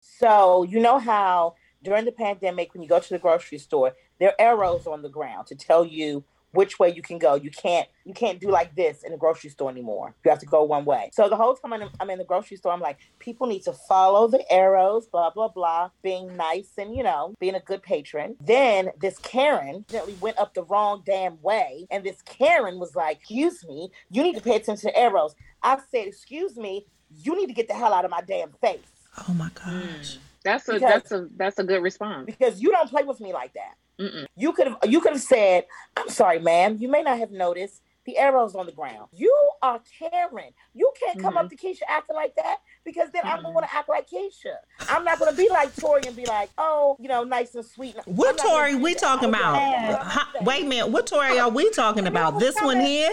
[0.00, 4.30] So you know how during the pandemic, when you go to the grocery store, there
[4.30, 7.34] are arrows on the ground to tell you which way you can go.
[7.34, 10.14] You can't you can't do like this in the grocery store anymore.
[10.24, 11.10] You have to go one way.
[11.12, 13.62] So the whole time I'm in, I'm in the grocery store, I'm like, people need
[13.64, 17.82] to follow the arrows, blah blah blah, being nice and you know being a good
[17.82, 18.36] patron.
[18.40, 23.18] Then this Karen gently went up the wrong damn way, and this Karen was like,
[23.18, 26.86] "Excuse me, you need to pay attention to the arrows." I said, "Excuse me,
[27.22, 28.80] you need to get the hell out of my damn face."
[29.28, 29.66] Oh my gosh.
[29.66, 30.18] Mm.
[30.44, 32.26] That's a Because- that's a that's a good response.
[32.26, 33.74] because you don't play with me like that.
[34.00, 34.26] Mm-mm.
[34.36, 35.64] You could have you could have said,
[35.96, 36.76] "I'm sorry, ma'am.
[36.80, 39.08] You may not have noticed the arrows on the ground.
[39.12, 40.50] You are Karen.
[40.72, 43.52] You can't come up to Keisha acting like that because then I'm Mhm.
[43.52, 44.54] going to act like Keisha.
[44.88, 47.64] I'm not going to be like Tori and be like, oh, you know, nice and
[47.66, 47.96] sweet.
[47.98, 49.60] I'm What not gonna Tori do we talking about?
[50.02, 50.88] Huh, wait a minute.
[50.88, 52.38] What Tori are we talking about?
[52.38, 53.10] This one here?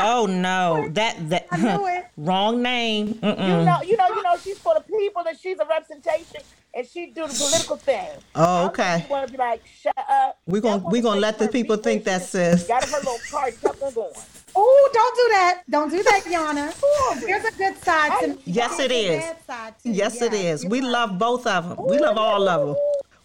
[0.00, 1.46] Oh no, that that
[2.18, 3.14] wrong name.
[3.14, 3.64] You Mm-mm.
[3.64, 6.40] know, you know, you know, she's for the people and she's a representation
[6.76, 8.08] and she do the political thing.
[8.34, 9.02] Oh, okay.
[9.02, 10.38] You want to be like, shut up.
[10.46, 12.68] We gon' That we woman gonna let the people think that business, sis.
[12.68, 14.12] Got her little card, kept her going.
[14.56, 15.62] Oh, don't do that.
[15.68, 17.20] Don't do that, Yana.
[17.20, 18.38] There's a good side to me.
[18.44, 19.22] Yes, it There's a is.
[19.22, 19.90] bad side too.
[19.90, 20.64] Yes, it Yeah, is.
[20.66, 20.90] We right.
[20.90, 21.86] love both of them.
[21.86, 22.76] We love all of them.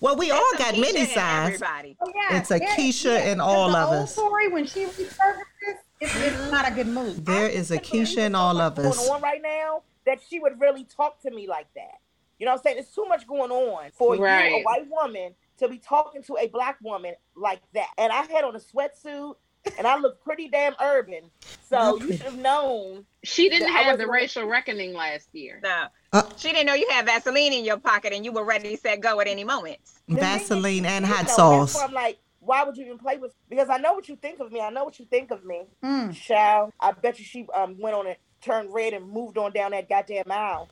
[0.02, 1.62] Well, we all got Keisha many sides.
[1.62, 3.32] Oh, yeah, It's a yeah, Keisha yeah.
[3.34, 4.16] in all of us.
[4.16, 7.26] Tori, when she resurfaces, it's, it's not a good move.
[7.26, 8.98] There is a Keisha in all of us.
[8.98, 12.00] going on right now that she would really talk to me like that.
[12.40, 12.76] You know what I'm saying?
[12.78, 16.48] There's too much going on for you, a white woman, to be talking to a
[16.48, 17.90] black woman like that.
[17.98, 19.36] And I had on a sweatsuit
[19.78, 21.30] and I looked pretty damn urban.
[21.68, 23.06] So you should have known.
[23.24, 25.60] She didn't have the wasn't- racial reckoning last year.
[25.62, 25.88] No.
[26.14, 28.78] Uh, she didn't know you had Vaseline in your pocket and you were ready to
[28.82, 29.78] set go at any moment.
[30.08, 31.76] The is, Vaseline and hot know, that's sauce.
[31.80, 33.34] I'm like, why would you even play with?
[33.50, 34.62] Because I know what you think of me.
[34.62, 35.64] I know what you think of me.
[35.84, 36.16] Mm.
[36.16, 39.72] Child, I bet you she um went on and turned red and moved on down
[39.72, 40.70] that goddamn aisle.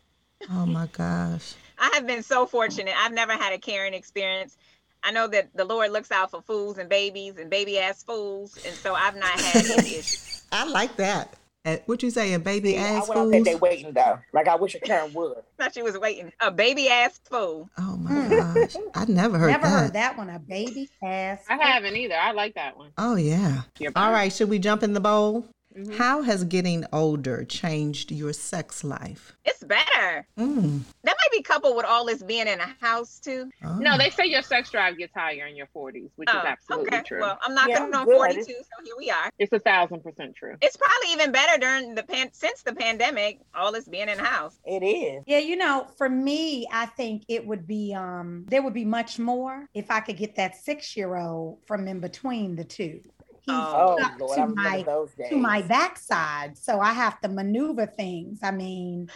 [0.49, 1.55] Oh my gosh.
[1.79, 2.93] I have been so fortunate.
[2.97, 4.57] I've never had a Karen experience.
[5.03, 8.57] I know that the Lord looks out for fools and babies and baby ass fools,
[8.65, 10.43] and so I've not had any issues.
[10.51, 11.35] I like that.
[11.65, 13.61] And what you saying, baby See, I ass went out there, they fools?
[13.61, 14.19] waiting though.
[14.31, 15.37] Like I wish a Karen would.
[15.59, 16.31] thought she was waiting.
[16.39, 17.69] A baby ass fool.
[17.77, 18.29] Oh my hmm.
[18.29, 18.75] gosh.
[18.95, 19.69] I never heard Never that.
[19.69, 20.29] heard that one.
[20.29, 21.43] A baby ass.
[21.49, 22.15] I haven't either.
[22.15, 22.91] I like that one.
[22.97, 23.63] Oh yeah.
[23.79, 25.45] Your All right, should we jump in the bowl?
[25.77, 25.95] Mhm.
[25.95, 29.37] How has getting older changed your sex life?
[29.45, 30.25] It's better.
[30.37, 30.81] Mm.
[31.03, 33.49] That might be coupled with all this being in a house too.
[33.63, 33.77] Oh.
[33.77, 36.87] No, they say your sex drive gets higher in your 40s, which is Oh, absolutely
[36.97, 37.03] okay.
[37.03, 37.21] true.
[37.21, 38.15] Well, I'm not Yeah, on good.
[38.15, 39.29] 42, so here we are.
[39.37, 40.55] it's a thousand percent true.
[40.61, 43.39] It's probably even better during the pan since the pandemic.
[43.53, 44.57] All this being in the house.
[44.65, 45.23] It is.
[45.27, 49.19] Yeah, you know, for me, I think it would be um there would be much
[49.19, 53.01] more if I could get that six year old from in between the two.
[53.47, 54.83] He's Oh, up Lord, I to my
[55.29, 58.39] to my backside, so I have to maneuver things.
[58.43, 59.09] I mean,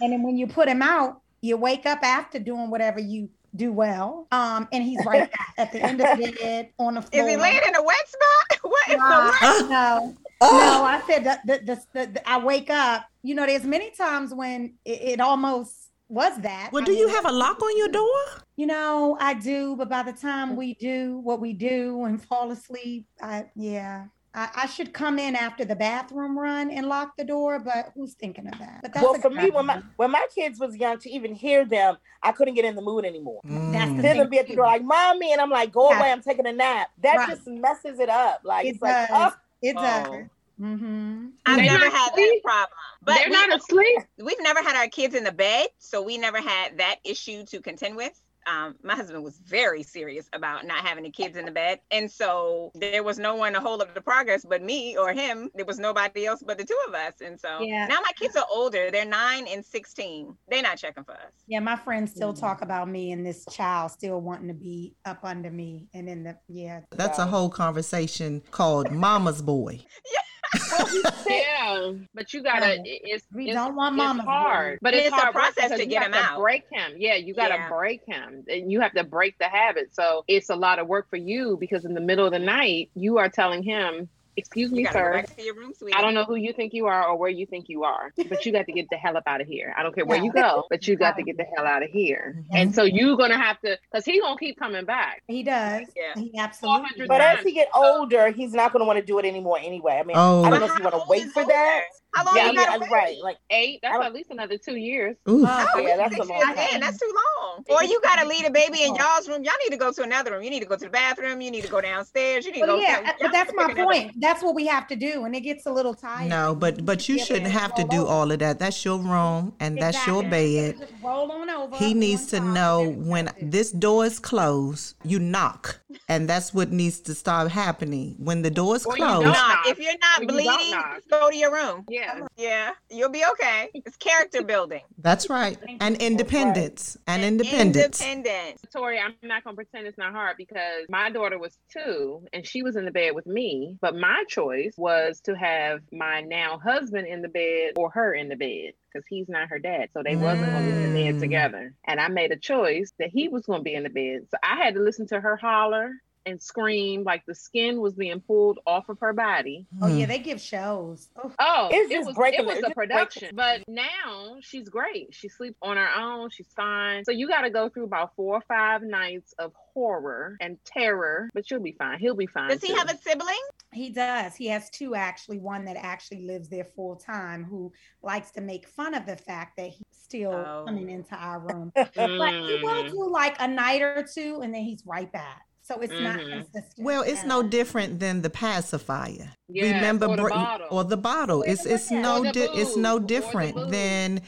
[0.00, 3.72] and then when you put him out, you wake up after doing whatever you do
[3.72, 7.24] well, um, and he's right at the end of the bed on the floor.
[7.24, 8.60] Is he laying in a wet spot?
[8.70, 9.70] What in the Nah, world?
[9.70, 10.58] no, Oh.
[10.58, 13.04] no, I said the, the, the, the, the- I wake up.
[13.24, 15.81] You know, there's many times when it, it almost
[16.12, 16.70] was that.
[16.72, 18.44] Well, I do you have a lock on your door?
[18.56, 22.50] You know, I do, but by the time we do what we do and fall
[22.50, 24.06] asleep, I yeah.
[24.34, 28.14] I, I should come in after the bathroom run and lock the door, but who's
[28.14, 28.80] thinking of that?
[28.80, 31.64] But that's well, for me, when my when my kids was young, to even hear
[31.64, 33.42] them, I couldn't get in the mood anymore.
[33.44, 33.96] That's Mm.
[33.96, 36.10] the Hear thing them be at the door like, "Mommy," and I'm like, "Go away,
[36.10, 37.28] I'm taking a nap." That Right.
[37.28, 38.40] just messes it up.
[38.44, 39.08] Like It it's like, does.
[39.12, 40.26] oh, It Oh.
[40.62, 40.70] Does.
[40.80, 41.26] Mm-hmm.
[41.46, 42.68] I've They're never not had that problem.
[43.02, 43.98] But They're we, not asleep.
[44.22, 47.60] we've never had our kids in the bed, so we never had that issue to
[47.60, 48.20] contend with.
[48.44, 52.10] Um, my husband was very serious about not having the kids in the bed, and
[52.10, 55.48] so there was no one to hold up the progress but me or him.
[55.54, 57.86] There was nobody else but the two of us, and so Yeah.
[57.86, 58.90] now my kids are older.
[58.90, 60.36] They're nine and sixteen.
[60.48, 61.30] They're not checking for us.
[61.46, 62.40] Yeah, my friends still Mhm.
[62.40, 66.24] talk about me and this child still wanting to be up under me, and then
[66.24, 66.80] the yeah.
[66.90, 69.84] That's a whole conversation called Mama's Boy.
[70.54, 70.88] well.
[71.28, 72.76] Yeah, but you gotta.
[72.78, 72.82] No.
[72.84, 74.78] It's We it's, don't want it's mama's hard, boy.
[74.82, 75.54] but it's, It's a hard right?
[75.54, 76.38] process to get him to out.
[76.40, 76.92] Break him.
[76.98, 77.68] Yeah, you gotta Yeah.
[77.68, 79.94] break him, and you have to break the habit.
[79.94, 82.90] So it's a lot of work for you because in the middle of the night
[82.94, 85.72] you are telling him, "Excuse me, sir." your room.
[85.94, 88.44] I don't know who you think you are or where you think you are, but
[88.46, 89.74] you got to get the hell up out of here.
[89.76, 90.24] I don't care where Yeah.
[90.24, 92.36] you go, but you got to get the hell out of here.
[92.38, 92.44] Mhm.
[92.52, 95.22] And so you're gonna have to, because he's gonna keep coming back.
[95.28, 95.86] He does.
[95.96, 96.20] Yeah.
[96.20, 96.88] He absolutely.
[96.88, 99.58] 400 But as he get older, he's not going to want to do it anymore
[99.60, 99.98] anyway.
[99.98, 100.44] I mean, Oh.
[100.44, 101.52] I don't know if you want to wait is for older?
[101.52, 101.84] that.
[102.14, 103.16] How long Yeah, you gotta yeah, right.
[103.22, 103.80] Like, Eight.
[103.82, 105.16] That's at least another two years.
[105.28, 105.44] Ooh.
[105.46, 106.74] Oh, Yeah, that's a long years time.
[106.74, 107.64] in, That's too long.
[107.70, 109.44] Or you gotta leave the baby in y'all's room.
[109.44, 110.42] Y'all need to go to another room.
[110.42, 111.40] You need to go to the bathroom.
[111.40, 112.44] You need to go downstairs.
[112.46, 112.78] You need to go.
[112.78, 114.12] yeah, but that's my pick another- point.
[114.20, 116.28] That's what we have to do, and it gets a little tired.
[116.28, 118.10] No, but but you Yeah, shouldn't have to do over.
[118.10, 118.58] all of that.
[118.58, 120.78] That's your room and that's your bed.
[120.78, 121.76] Just roll on over.
[121.76, 125.80] He needs to know when this door is closed, you knock.
[126.08, 128.16] And that's what needs to stop happening.
[128.18, 129.32] When the door is Or you closed, don't.
[129.32, 129.48] Knock.
[129.48, 129.66] knock.
[129.68, 131.84] If you're not Or you bleeding, go to your room.
[131.88, 132.01] Yeah.
[132.36, 133.70] Yeah, you'll be okay.
[133.74, 134.82] It's character building.
[134.98, 135.58] that's right.
[135.80, 136.96] And independence.
[137.06, 138.00] And And independence.
[138.00, 138.60] Independence.
[138.72, 142.62] Tori, I'm not gonna pretend it's not hard because my daughter was two and she
[142.62, 143.76] was in the bed with me.
[143.80, 148.28] But my choice was to have my now husband in the bed or her in
[148.28, 149.88] the bed because he's not her dad.
[149.94, 151.06] So they wasn't gonna be in the Mm.
[151.06, 151.74] bed together.
[151.86, 154.26] And I made a choice that he was gonna be in the bed.
[154.30, 155.92] So I had to listen to her holler
[156.26, 159.66] and scream like the skin was being pulled off of her body.
[159.80, 160.10] Oh yeah, Hmm.
[160.10, 161.08] they give shows.
[161.16, 163.34] Oh, Oh, It's it just was breaking it was the- a it's breaking- production.
[163.34, 165.12] But now she's great.
[165.14, 166.30] She sleeps on her own.
[166.30, 167.04] She's fine.
[167.04, 171.30] So you got to go through about four or five nights of horror and terror,
[171.34, 171.98] but you'll be fine.
[171.98, 172.50] He'll be fine.
[172.50, 172.74] Does he too.
[172.74, 173.36] have a sibling?
[173.72, 174.36] he does.
[174.36, 175.38] He has two actually.
[175.38, 179.56] One that actually lives there full time, who likes to make fun of the fact
[179.56, 180.64] that he's still Oh.
[180.66, 181.72] coming into our room.
[181.74, 182.90] But he will Mm.
[182.90, 185.46] do like a night or two, and then he's right back.
[185.62, 186.30] So it's not Mhm.
[186.32, 186.74] consistent.
[186.84, 189.30] Well, it's at no different than the pacifier.
[189.48, 190.66] Yes, Remember, or the br- bottle.
[190.70, 191.38] or the bottle.
[191.40, 192.98] Or It's the it's no Or the di- it's no booze.
[192.98, 193.70] Or the different booze.
[193.70, 194.20] than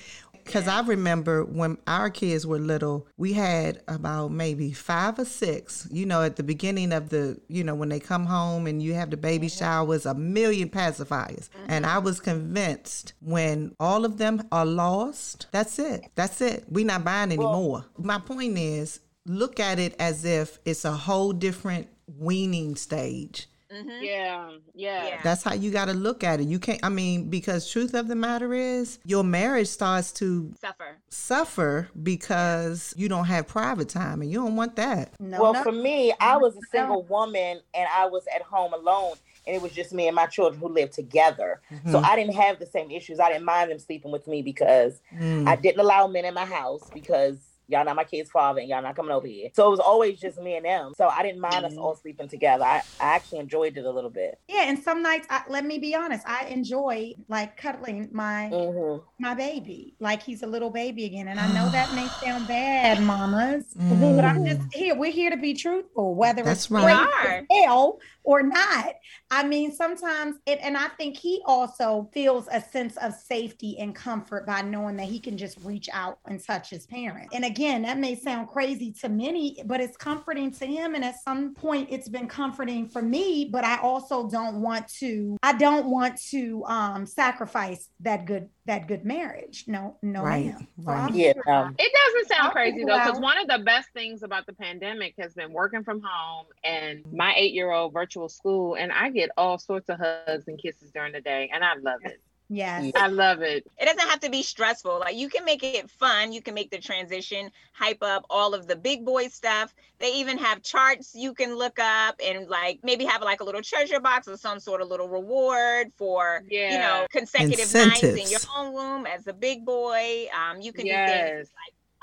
[0.45, 5.89] because I remember when our kids were little, we had about maybe five or six.
[5.91, 8.93] You know, at the beginning of the, you know, when they come home and you
[8.93, 11.49] have the baby showers, a million pacifiers.
[11.67, 16.05] And I was convinced when all of them are lost, that's it.
[16.15, 16.65] That's it.
[16.69, 17.87] We're not buying anymore.
[17.99, 23.47] My point is, look at it as if it's a whole different weaning stage.
[23.73, 24.05] Mm-hmm.
[24.05, 25.07] Yeah, yeah.
[25.09, 25.21] Yeah.
[25.25, 26.45] That's how you got to look at it.
[26.47, 30.99] You can't, I mean, because truth of the matter is, your marriage starts to Suffer.
[31.09, 35.13] suffer because you don't have private time and you don't want that.
[35.19, 35.63] No, well, no.
[35.65, 39.15] for me, I was a single woman and I was at home alone,
[39.47, 41.61] and it was just me and my children who lived together.
[41.91, 42.05] So Mhm.
[42.05, 43.19] I didn't have the same issues.
[43.19, 45.49] I didn't mind them sleeping with me because Mm.
[45.49, 47.39] I didn't allow men in my house because
[47.69, 49.49] y'all not my kid's father and y'all not coming over here.
[49.55, 50.93] So it was always just me and them.
[50.97, 51.79] So I didn't mind us Mhm.
[51.79, 52.65] all sleeping together.
[52.65, 54.39] I, I actually enjoyed it a little bit.
[54.49, 58.99] yeah, and some nights, I, let me be honest, I enjoy like cuddling my hmm
[59.21, 61.29] my baby, like he's a little baby again.
[61.29, 64.17] And I know that may sound bad, mamas, Mm.
[64.17, 64.95] but I'm just here.
[64.97, 67.07] We're here to be truthful, whether That's it's right.
[67.23, 68.95] great We as hell or not.
[69.31, 73.95] I mean, sometimes, it, and I think he also feels a sense of safety and
[73.95, 77.29] comfort by knowing that he can just reach out and touch his parent.
[77.33, 80.95] And again, that may sound crazy to many, but it's comforting to him.
[80.95, 83.49] And at some point, it's been comforting for me.
[83.51, 85.37] But I also don't want to.
[85.43, 89.65] I don't want to um, sacrifice that good that good marriage.
[89.67, 90.67] No, no, Right, ma'am.
[90.79, 91.15] Right.
[91.15, 94.47] Yeah, um, It doesn't sound crazy figure though, because one of the best things about
[94.47, 98.91] the pandemic has been working from home and my eight year old virtual school, and
[98.91, 102.21] I get all sorts of hugs and kisses during the day, and I love it.
[102.49, 102.93] Yes.
[102.95, 103.67] I love it.
[103.81, 104.99] It doesn't have to be stressful.
[105.01, 106.33] Like you can make it fun.
[106.33, 109.75] You can make the transition, hype up all of the big boy stuff.
[109.99, 113.63] They even have charts you can look up and like maybe have like a little
[113.63, 118.41] treasure box or some sort of little reward for you know consecutive nights in your
[118.57, 120.27] own room as a big boy.
[120.35, 121.49] Um, you can do things Yes.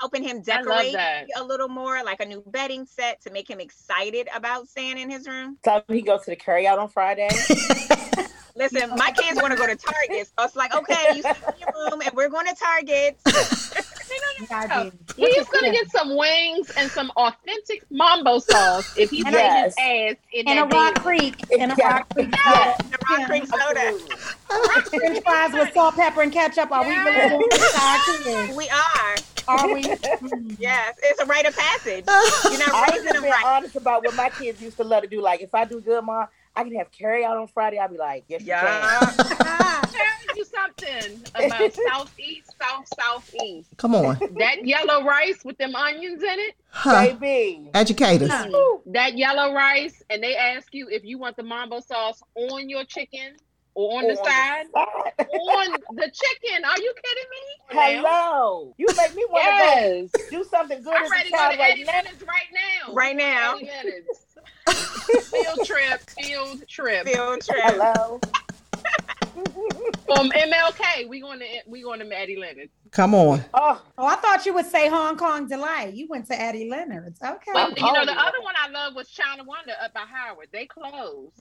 [0.00, 0.96] helping him decorate
[1.36, 5.08] a little more, like a new bedding set to make him excited about staying in
[5.08, 5.58] his room.
[5.64, 7.28] so he goes to the carry out on Friday.
[8.54, 11.54] Listen, my kids want to go to Target, so it's like, okay, you sit in
[11.60, 13.18] your room, and we're going to Target.
[14.50, 14.92] I do.
[15.16, 19.64] He's gonna get some wings and some authentic mambo sauce if he And takes yes.
[19.64, 21.42] his ass in And a that rock creek.
[21.58, 21.88] And a Yeah.
[21.88, 22.28] rock creek.
[22.44, 22.76] Yeah.
[22.78, 23.26] The Rock Yeah.
[23.26, 23.98] Creek soda.
[24.90, 26.70] French fries with salt, pepper, and ketchup.
[26.72, 27.98] Are we really doing this to our
[28.46, 28.56] kids?
[28.56, 29.14] We are.
[29.48, 29.82] Are we?
[30.58, 32.04] Yes, it's a rite of passage.
[32.06, 33.44] You're not I was raising just them right.
[33.44, 35.20] honest about what my kids used to love to do.
[35.20, 37.78] Like, if I do good, mom, I can have carry out on Friday.
[37.78, 38.56] I'll be like, yes, you can.
[38.56, 39.80] Yeah.
[39.92, 43.70] Tell you something about southeast, south, southeast.
[43.78, 44.18] Come on.
[44.38, 46.54] That yellow rice with them onions in it.
[46.68, 47.06] Huh.
[47.20, 47.70] Baby.
[47.74, 48.30] Educators.
[48.30, 48.46] us.
[48.52, 48.78] Huh.
[48.86, 52.84] That yellow rice, and they ask you if you want the mambo sauce on your
[52.84, 53.36] chicken
[53.74, 54.66] or on the On side.
[54.74, 55.26] side.
[55.30, 56.64] on the chicken.
[56.64, 57.42] Are you kidding me?
[57.70, 58.74] Hello.
[58.76, 60.10] You make me want to Yes.
[60.30, 61.86] go do something good I'm as ready a to go to right
[62.86, 62.94] now.
[62.94, 63.52] Right now.
[63.54, 63.82] Right now.
[64.68, 64.76] Eddie
[65.06, 65.28] Leonard's.
[65.28, 67.06] field trip, field trip.
[67.06, 67.60] Field trip.
[67.64, 68.20] Hello.
[69.34, 69.44] Um,
[70.04, 72.70] From MLK, we going to we going to Eddie Leonard's.
[72.90, 73.42] Come on.
[73.54, 75.94] Oh, Oh, I thought you would say Hong Kong Delight.
[75.94, 77.18] You went to Eddie Leonard's.
[77.22, 77.50] Okay.
[77.54, 80.48] But you know, the other one I love was China Wonder up by Howard.
[80.52, 81.40] They closed.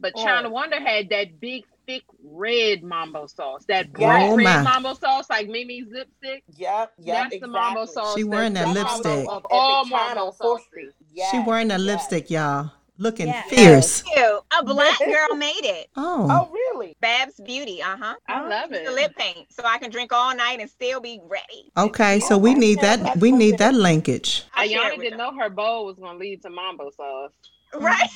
[0.00, 0.24] But Oh.
[0.24, 3.64] China Wonder had that big, thick red mambo sauce.
[3.68, 4.06] That Yeah.
[4.06, 4.62] bright Oh, red my.
[4.62, 6.42] mambo sauce, like Mimi's lipstick.
[6.56, 7.38] Yep, yep, That's exactly.
[7.40, 8.16] the mambo sauce.
[8.16, 9.28] She wearing that that's the mambo lipstick.
[9.36, 10.66] Of all the China mambo sauces.
[10.66, 10.90] Street.
[11.30, 11.86] She wearing that yes.
[11.86, 12.70] lipstick, y'all.
[13.00, 13.42] Looking Yeah.
[13.44, 14.02] fierce.
[14.02, 14.26] Cute.
[14.58, 15.88] A black girl made it.
[15.96, 16.28] Oh.
[16.30, 16.94] Oh, really?
[17.00, 17.82] Babs Beauty.
[17.82, 18.14] Uh huh.
[18.28, 18.92] I love The it.
[18.92, 21.72] lip paint, so I can drink all night and still be ready.
[21.78, 23.16] Okay, so we need that.
[23.16, 24.44] We need that linkage.
[24.54, 27.32] I'll Ayana didn't know her bowl was going to lead to mambo sauce.
[27.72, 28.10] Right.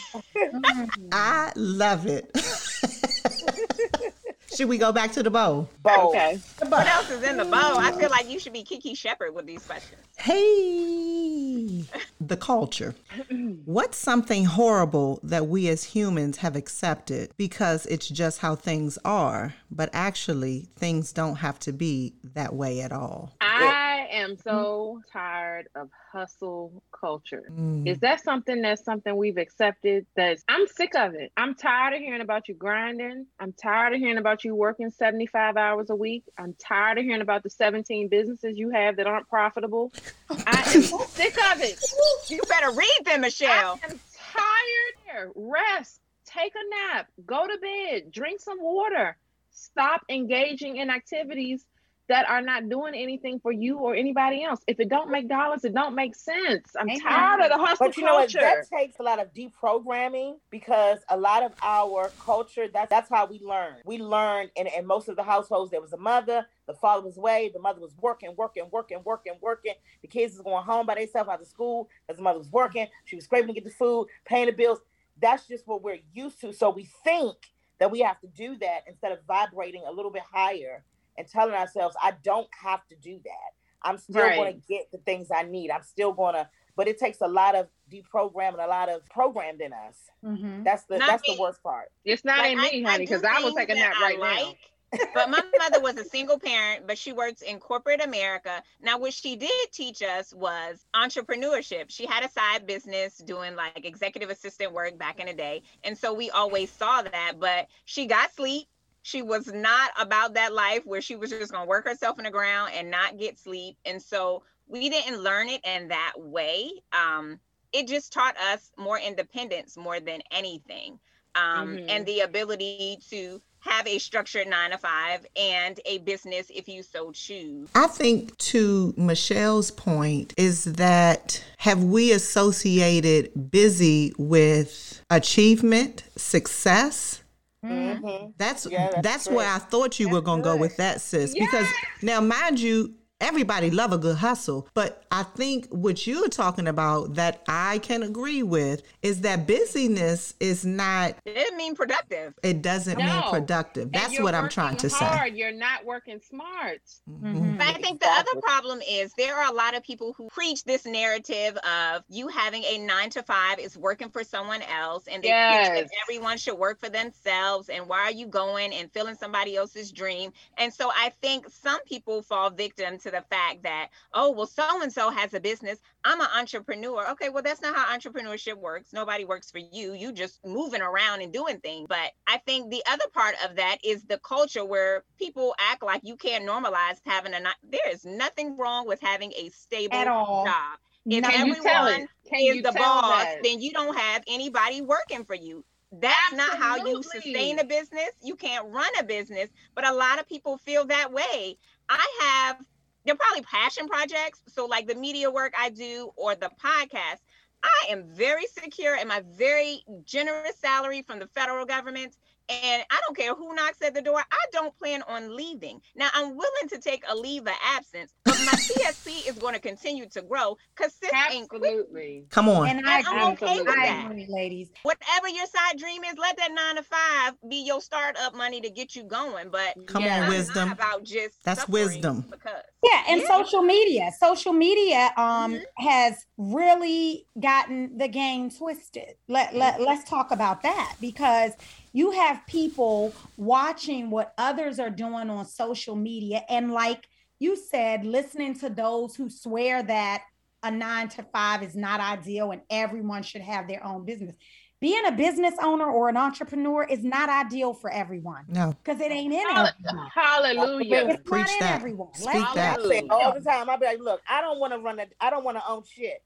[1.12, 2.30] I love it.
[4.57, 5.69] Should we go back to the bowl?
[5.83, 6.15] Bold.
[6.15, 6.39] Okay.
[6.69, 7.53] What else is in the bowl?
[7.55, 10.01] I feel like you should be Kiki Shepard with these questions.
[10.17, 11.85] Hey,
[12.21, 12.95] the culture.
[13.65, 19.55] What's something horrible that we as humans have accepted because it's just how things are,
[19.71, 23.33] but actually things don't have to be that way at all?
[23.41, 27.45] I am so tired of hustle culture.
[27.51, 27.86] Mm.
[27.86, 30.07] Is that something that's something we've accepted?
[30.16, 31.32] That's I'm sick of it.
[31.36, 33.26] I'm tired of hearing about you grinding.
[33.38, 36.24] I'm tired of hearing about you working 75 hours a week.
[36.38, 39.92] I'm tired of hearing about the 17 businesses you have that aren't profitable.
[40.30, 41.82] I am sick of it.
[42.28, 43.80] You better read them, Michelle.
[43.82, 44.95] I am tired.
[45.05, 46.01] Here, Rest.
[46.26, 47.09] Take a nap.
[47.26, 48.11] Go to bed.
[48.11, 49.16] Drink some water.
[49.53, 51.64] Stop engaging in activities
[52.09, 54.61] that are not doing anything for you or anybody else.
[54.67, 56.77] If it don't make dollars, it don't make sense.
[56.79, 57.01] I'm Amen.
[57.01, 58.33] tired of the hustle But you know what?
[58.33, 58.41] culture.
[58.41, 63.27] That takes a lot of deprogramming because a lot of our culture, that's that's how
[63.27, 63.77] we learn.
[63.87, 67.17] We learn in, in most of the households, there was a mother, the father was
[67.17, 69.75] away, the mother was working, working, working, working, working.
[70.03, 72.87] The kids was going home by themselves out of school because the mother was working.
[73.07, 74.81] She was scraping to get the food, paying the bills.
[75.21, 76.53] That's just what we're used to.
[76.53, 77.37] So we think
[77.79, 80.85] that we have to do that instead of vibrating a little bit higher
[81.17, 83.51] and telling ourselves, I don't have to do that.
[83.83, 84.37] I'm still Right.
[84.37, 85.71] going to get the things I need.
[85.71, 89.61] I'm still going to but it takes a lot of deprogramming, a lot of programmed
[89.61, 90.11] in us.
[90.25, 90.65] Mhm.
[90.65, 91.37] That's the Not that's me.
[91.37, 91.93] the worst part.
[92.05, 93.91] it's not Like, in me, I- I honey, because I, will things take a that
[93.91, 94.55] nap I right now.
[95.15, 98.61] but my mother was a single parent, but she works in corporate America.
[98.81, 101.87] Now, what she did teach us was entrepreneurship.
[101.91, 105.62] She had a side business doing like executive assistant work back in the day.
[105.85, 108.67] And so we always saw that, but she got sleep.
[109.07, 112.25] She was not about that life where she was just going to work herself in
[112.25, 113.77] the ground and not get sleep.
[113.85, 116.71] And so we didn't learn it in that way.
[116.93, 117.39] Um,
[117.71, 120.99] it just taught us more independence more than anything
[121.35, 121.87] um, Mhm.
[121.89, 126.83] and the ability to have a structured nine to five and a business if you
[126.83, 127.69] so choose.
[127.75, 137.21] I think to Michelle's point is that have we associated busy with achievement, success?
[137.65, 138.01] Mhm.
[138.03, 138.27] Mm-hmm.
[138.37, 139.37] That's Yeah, that's that's, true.
[139.37, 141.35] where I thought you were gonna go with that, sis.
[141.35, 141.67] Because
[142.03, 147.15] now, mind you, everybody love a good hustle, but I think what you're talking about
[147.15, 151.17] that I can agree with is that busyness is not.
[151.25, 152.35] It didn't mean productive.
[152.43, 153.93] It doesn't mean productive.
[153.93, 155.05] That's what I'm trying working to say.
[155.05, 155.35] hard.
[155.35, 156.81] You're not working smart.
[157.09, 157.59] Mhm.
[157.59, 160.65] But I think the other problem is there are a lot of people who preach
[160.65, 165.23] this narrative of you having a nine to five is working for someone else, and
[165.23, 167.69] they preach that everyone should work for themselves.
[167.69, 170.33] And why are you going and filling somebody else's dream?
[170.59, 174.83] And so I think some people fall victim to the fact that oh well, so
[174.83, 175.79] and so has a business.
[176.05, 177.09] I'm an entrepreneur.
[177.13, 178.93] Okay, well that's not how entrepreneurship works.
[178.93, 179.95] Nobody works for you.
[179.95, 181.87] You just moving around and doing things.
[181.89, 186.01] But I think the other part of that is the culture where people act like
[186.05, 187.41] you can't normalize having a.
[187.41, 190.45] ni- There is nothing wrong with having a stable At all.
[190.47, 190.79] job.
[191.07, 195.65] If Not- tell everyone is the boss, then you don't have anybody working for you.
[195.93, 198.11] That's not how you sustain a business.
[198.23, 201.57] You can't run a business, but a lot of people feel that way.
[201.89, 202.57] I have,
[203.05, 204.41] they're probably passion projects.
[204.49, 207.21] So, like the media work I do or the podcast,
[207.63, 212.17] I am very secure in my very generous salary from the federal government.
[212.49, 214.18] And I don't care who knocks at the door.
[214.18, 215.80] I don't plan on leaving.
[215.97, 218.53] Now, I'm willing to take a leave of absence, but my
[218.86, 221.62] TSP is going to continue to grow because sis ain't quit.
[221.64, 222.24] Absolutely.
[222.30, 222.68] Come on.
[222.68, 223.49] And I And I'm agree.
[223.49, 224.05] okay with I that.
[224.05, 224.68] agree, ladies.
[224.82, 228.68] whatever your side dream is, let that nine to five be your startup money to
[228.70, 229.49] get you going.
[229.51, 230.16] But Come Yeah.
[230.18, 230.68] on, I'm wisdom.
[230.68, 232.26] not about just That's wisdom.
[232.30, 233.26] Because Yeah, and Yeah.
[233.26, 234.11] social media.
[234.20, 235.62] Social media um Mhm.
[235.78, 239.16] has really gotten the game twisted.
[239.28, 241.53] Let, let let's talk about that because
[241.97, 248.05] you have people watching what others are doing on social media and like you said
[248.05, 250.24] listening to those who swear that
[250.64, 254.34] a 9 to 5 is not ideal and everyone should have their own business.
[254.80, 258.72] Being a business owner or an entrepreneur is not ideal for everyone No.
[258.82, 260.11] because it ain't in Hall- everyone.
[260.14, 261.07] Hallelujah.
[261.11, 261.74] It's Preach not in that.
[261.76, 262.14] everyone.
[262.14, 262.80] Speak Let's that.
[262.80, 263.70] I say all the time.
[263.70, 265.84] I be like, look, I don't want to run a, I don't want to own
[265.90, 266.22] shit.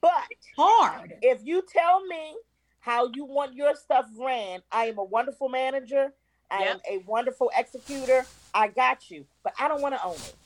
[0.00, 0.12] But
[0.56, 1.14] hard.
[1.22, 2.36] if you tell me
[2.80, 4.62] how you want your stuff ran.
[4.72, 6.12] I am a wonderful manager.
[6.50, 6.74] I Yep.
[6.74, 8.26] am a wonderful executor.
[8.52, 10.36] I got you, but I don't want to own it.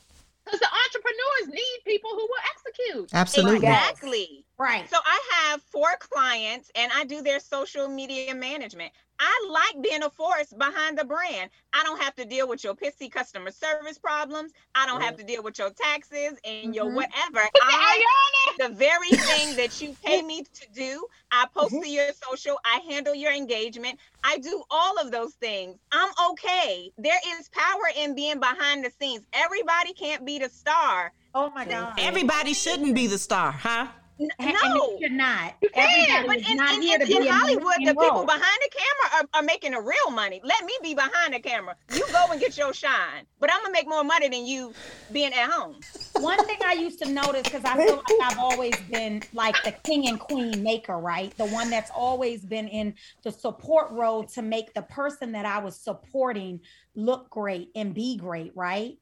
[0.44, 3.10] Because the entrepreneurs need people who will execute.
[3.14, 3.60] Absolutely.
[3.62, 3.90] Yes.
[3.90, 4.44] Exactly.
[4.58, 4.90] Right.
[4.90, 8.92] So I have four clients and I do their social media management.
[9.18, 11.50] I like being a force behind the brand.
[11.72, 14.52] I don't have to deal with your pissy customer service problems.
[14.74, 16.94] I don't have to deal with your taxes and your Mhm.
[16.96, 17.38] whatever.
[17.38, 18.68] I eye on it.
[18.68, 21.06] the very thing that you pay me to do.
[21.30, 25.78] I post to your social, I handle your engagement, I do all of those things.
[25.92, 26.92] I'm okay.
[26.98, 29.24] There is power in being behind the scenes.
[29.32, 31.12] Everybody can't be the star.
[31.34, 31.94] Oh my God.
[31.98, 33.88] Everybody shouldn't be the star, huh?
[34.20, 34.96] N- And- and no.
[35.00, 35.54] you're not.
[35.74, 38.24] Yeah, but in, not in- in- in Hollywood, the people role.
[38.24, 40.40] behind the camera are, are making the real money.
[40.44, 41.74] Let me be behind the camera.
[41.92, 43.26] You go and get your shine.
[43.40, 44.72] But I'm gonna make more money than you
[45.12, 45.80] being at home.
[46.20, 49.72] One thing I used to notice because I feel like I've always been like the
[49.72, 51.36] king and queen maker, right?
[51.36, 52.94] The one that's always been in
[53.24, 56.60] the support role to make the person that I was supporting
[56.94, 58.96] look great and be great, right?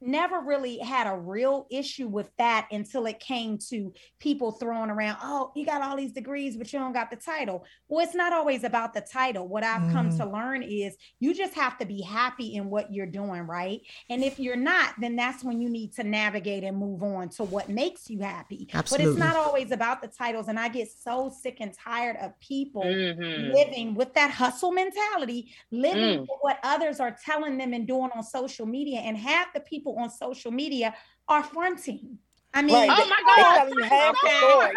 [0.00, 5.16] Never really had a real issue with that until it came to people throwing around,
[5.22, 7.64] oh, you got all these degrees, but you don't got the title.
[7.88, 9.48] Well, it's not always about the title.
[9.48, 10.16] What I've come Mhm.
[10.18, 13.80] to learn is you just have to be happy in what you're doing, right?
[14.10, 17.44] And if you're not, then that's when you need to navigate and move on to
[17.44, 18.68] what makes you happy.
[18.74, 19.06] Absolutely.
[19.06, 20.48] But it's not always about the titles.
[20.48, 23.54] And I get so sick and tired of people Mhm.
[23.54, 26.26] living with that hustle mentality, living Mm.
[26.26, 29.00] for what others are telling them and doing on social media.
[29.00, 30.94] And half the people on social media
[31.28, 32.18] are fronting.
[32.54, 32.90] I mean, Right.
[32.90, 33.54] Oh my God.
[33.56, 34.38] telling you Okay.
[34.38, 34.74] story.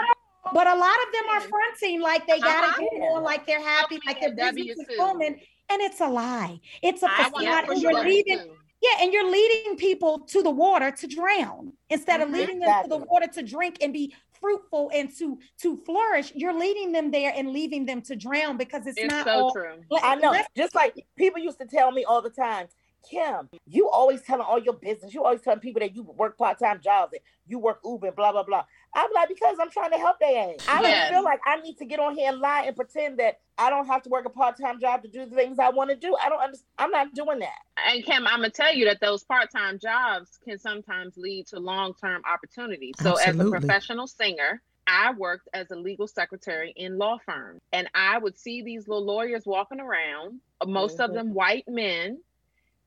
[0.54, 2.82] but a lot of them are fronting like they got Uh-huh.
[2.84, 4.98] it on, like they're happy, like their business is W2.
[4.98, 5.42] booming.
[5.72, 6.60] And it's a lie.
[6.82, 7.32] It's a facade.
[7.34, 8.04] want that for and you're sure.
[8.04, 12.34] leading Yeah, and you're leading people to the water to drown instead of Mhm.
[12.34, 16.32] leading them to the water to drink and be fruitful and to to flourish.
[16.34, 19.52] You're leading them there and leaving them to drown because it's, It's not so all.
[19.52, 19.84] true.
[19.92, 20.34] Let- I know.
[20.56, 22.70] Just like people used to tell me all the time,
[23.10, 25.14] Kim, you always telling all your business.
[25.14, 28.16] You always telling people that you work part time jobs and you work Uber and
[28.16, 28.64] blah blah blah.
[28.94, 30.60] I'm like because I'm trying to help their ass.
[30.68, 31.10] I Yes.
[31.10, 33.70] don't feel like I need to get on here and lie and pretend that I
[33.70, 35.96] don't have to work a part time job to do the things I want to
[35.96, 36.16] do.
[36.22, 36.68] I don't understand.
[36.78, 37.58] I'm not doing that.
[37.88, 42.22] And Kim, I'm gonna tell you that those part-time jobs can sometimes lead to long-term
[42.30, 42.96] opportunities.
[43.00, 47.90] So, as a professional singer, I worked as a legal secretary in law firms, and
[47.94, 51.14] I would see these little lawyers walking around, most of Mhm.
[51.14, 52.22] them white men,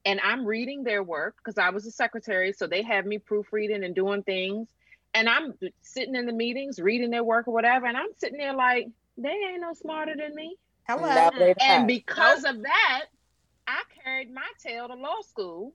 [0.04, 3.84] and I'm reading their work because I was a secretary, so they have me proofreading
[3.84, 4.68] and doing things,
[5.14, 8.54] and I'm sitting in the meetings reading their work or whatever, and I'm sitting there
[8.54, 10.56] like they ain't no smarter than me.
[10.88, 11.30] Hello.
[11.60, 11.86] And not.
[11.86, 13.04] because of that,
[13.66, 15.72] I carried my tail to law school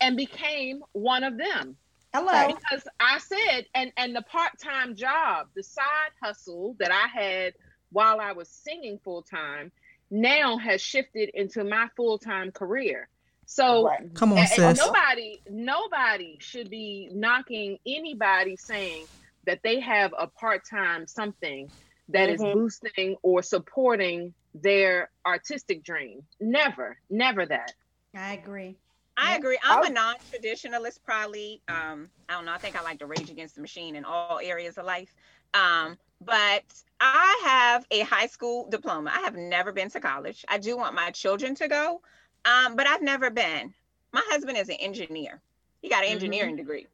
[0.00, 1.76] and became one of them.
[2.12, 2.48] Hello.
[2.48, 7.54] Because I said, and and the part-time job, the side hustle that I had
[7.90, 9.72] while I was singing full-time,
[10.10, 13.08] now has shifted into my full-time career.
[13.46, 14.14] So Right.
[14.14, 14.86] Come on, and- and sis.
[14.86, 19.06] nobody, nobody should be knocking anybody saying
[19.44, 21.70] that they have a part-time something
[22.08, 22.52] that is Mhm.
[22.52, 26.26] boosting or supporting their artistic dream.
[26.40, 27.72] Never, never that.
[28.14, 28.76] I agree.
[29.16, 29.58] I agree.
[29.62, 31.62] I'm a non-traditionalist, probably.
[31.68, 32.52] Um, I don't know.
[32.52, 35.14] I think I like to rage against the machine in all areas of life.
[35.54, 36.64] Um, but
[37.00, 39.12] I have a high school diploma.
[39.14, 40.44] I have never been to college.
[40.48, 42.02] I do want my children to go,
[42.44, 43.74] um, but I've never been.
[44.12, 45.40] My husband is an engineer.
[45.82, 46.14] He got an Mhm.
[46.14, 46.86] engineering degree.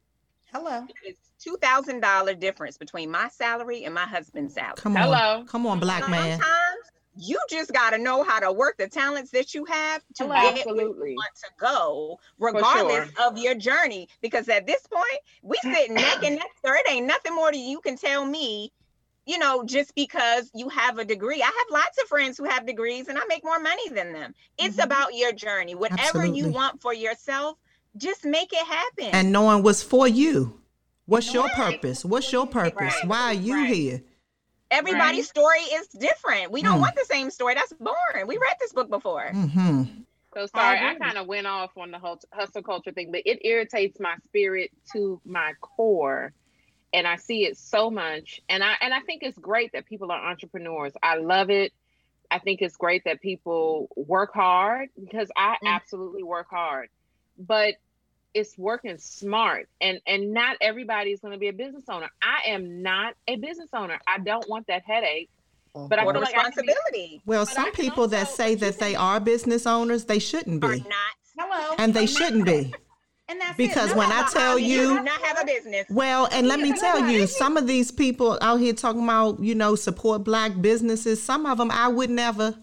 [0.53, 0.85] Hello.
[1.03, 4.75] It's two thousand dollar difference between my salary and my husband's salary.
[4.77, 5.03] Come on.
[5.03, 5.45] Hello.
[5.45, 6.39] Come on, black man.
[6.39, 10.23] Sometimes you just got to know how to work the talents that you have to
[10.23, 10.35] Hello.
[10.35, 11.15] get where you Absolutely.
[11.15, 14.09] want to go, regardless of your journey.
[14.21, 15.05] Because at this point,
[15.41, 16.75] we sit neck and neck, sir.
[16.75, 18.71] It ain't nothing more that you can tell me,
[19.31, 21.41] you know, just because you have a degree.
[21.41, 24.35] I have lots of friends who have degrees and I make more money than them.
[24.57, 24.83] It's Mhm.
[24.83, 25.73] about your journey.
[25.73, 27.57] Whatever you want for yourself,
[27.95, 29.05] just make it happen.
[29.13, 30.59] And knowing what's for you.
[31.05, 31.53] What's your Right.
[31.55, 32.03] purpose?
[32.03, 32.93] What's your purpose?
[32.99, 33.07] Right.
[33.07, 33.73] Why are you Right.
[33.73, 34.01] here?
[34.69, 36.51] Everybody's story is different.
[36.51, 36.81] We don't Mm.
[36.81, 37.53] want the same story.
[37.55, 38.27] That's boring.
[38.27, 39.31] We read this book before.
[39.33, 39.83] Mm-hmm.
[40.33, 41.05] So sorry, I, agree.
[41.05, 44.71] kind of went off on the hus- hustle culture thing, but it irritates my spirit
[44.93, 46.31] to my core,
[46.93, 48.41] and I see it so much.
[48.49, 50.93] And I and I think it's great that people are entrepreneurs.
[51.01, 51.71] I love it.
[52.29, 55.67] I think it's great that people work hard because I Mm.
[55.67, 56.89] absolutely work hard,
[57.37, 57.75] but
[58.33, 62.09] it's working smart and and not everybody's going to be a business owner.
[62.21, 63.99] I am not a business owner.
[64.07, 65.29] I don't want that headache.
[65.73, 67.21] But I Or the feel like I be- responsibility.
[67.25, 70.63] Well, But I some can people that say that they are business owners, they shouldn't
[70.63, 70.79] Or be.
[70.81, 71.13] not.
[71.37, 71.75] Hello.
[71.77, 72.73] And they shouldn't be.
[73.31, 73.55] And that's.
[73.55, 75.87] Because No, when I no, tell you you- not have a business.
[75.89, 77.11] Well, and let me tell right.
[77.11, 81.45] you, some of these people out here talking about, you know, support black businesses, some
[81.45, 82.55] of them I would never,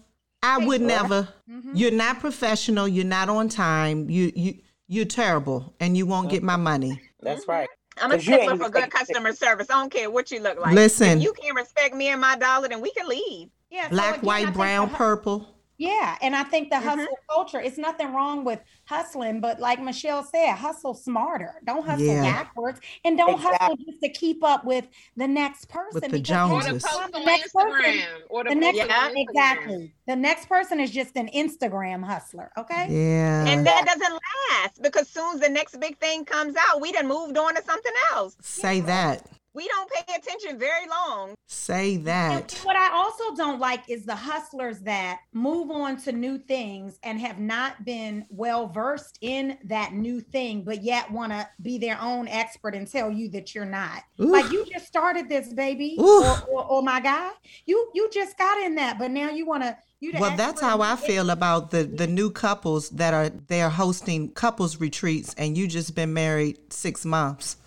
[0.43, 1.27] I would never.
[1.49, 1.71] Mm-hmm.
[1.73, 6.43] You're not professional, you're not on time, you you you're terrible and you won't get
[6.43, 7.01] my money.
[7.21, 7.67] That's right.
[7.97, 9.67] I'm a you stickler for good customer service.
[9.69, 10.73] I don't care what you look like.
[10.73, 11.17] Listen.
[11.17, 13.49] if you can't respect me and my dollar, then we can leave.
[13.69, 15.47] Yeah, so Black, again, white, brown, purple.
[15.79, 16.83] Yeah, and I think the Mhm.
[16.83, 21.61] hustle culture, it's nothing wrong with hustling, but like Michelle said, hustle smarter.
[21.65, 22.21] Don't hustle Yeah.
[22.21, 26.01] backwards and don't hustle just to keep up with the next person.
[26.01, 26.83] the because Or guess the Joneses.
[26.83, 27.99] post on the next person,
[28.29, 29.13] Or the, the next Yeah, Instagram.
[29.15, 29.93] exactly.
[30.05, 32.51] The next person is just an Instagram hustler.
[32.57, 32.87] Okay.
[32.89, 33.45] Yeah.
[33.47, 34.19] And that doesn't
[34.51, 37.63] last because soon as the next big thing comes out, we done moved on to
[37.63, 38.35] something else.
[38.41, 39.25] Say that.
[39.53, 41.35] We don't pay attention very long.
[41.47, 42.53] Say And that.
[42.63, 47.19] what I also don't like is the hustlers that move on to new things and
[47.19, 51.99] have not been well versed in that new thing, but yet want to be their
[52.01, 54.03] own expert and tell you that you're not.
[54.19, 54.29] Oof.
[54.29, 57.31] Like you just started this, baby, or, or, or my guy.
[57.65, 59.77] You you just got in that, but now you want to.
[60.17, 64.79] Well, that's how I feel about the the new couples that are they're hosting couples
[64.79, 67.57] retreats and you just been married 6 months.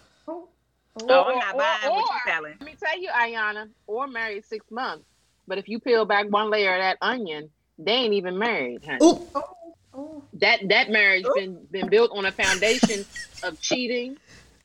[0.97, 2.55] Oh, Oh, I'm not buying what you're selling.
[2.61, 5.07] Let me tell you, Ayana, or married six months.
[5.47, 8.99] But if you peel back one layer of that onion, they ain't even married, honey.
[9.03, 9.43] Ooh, oh,
[9.95, 10.24] oh.
[10.34, 11.34] That that marriage Ooh.
[11.34, 13.05] been been built on a foundation
[13.43, 14.16] of cheating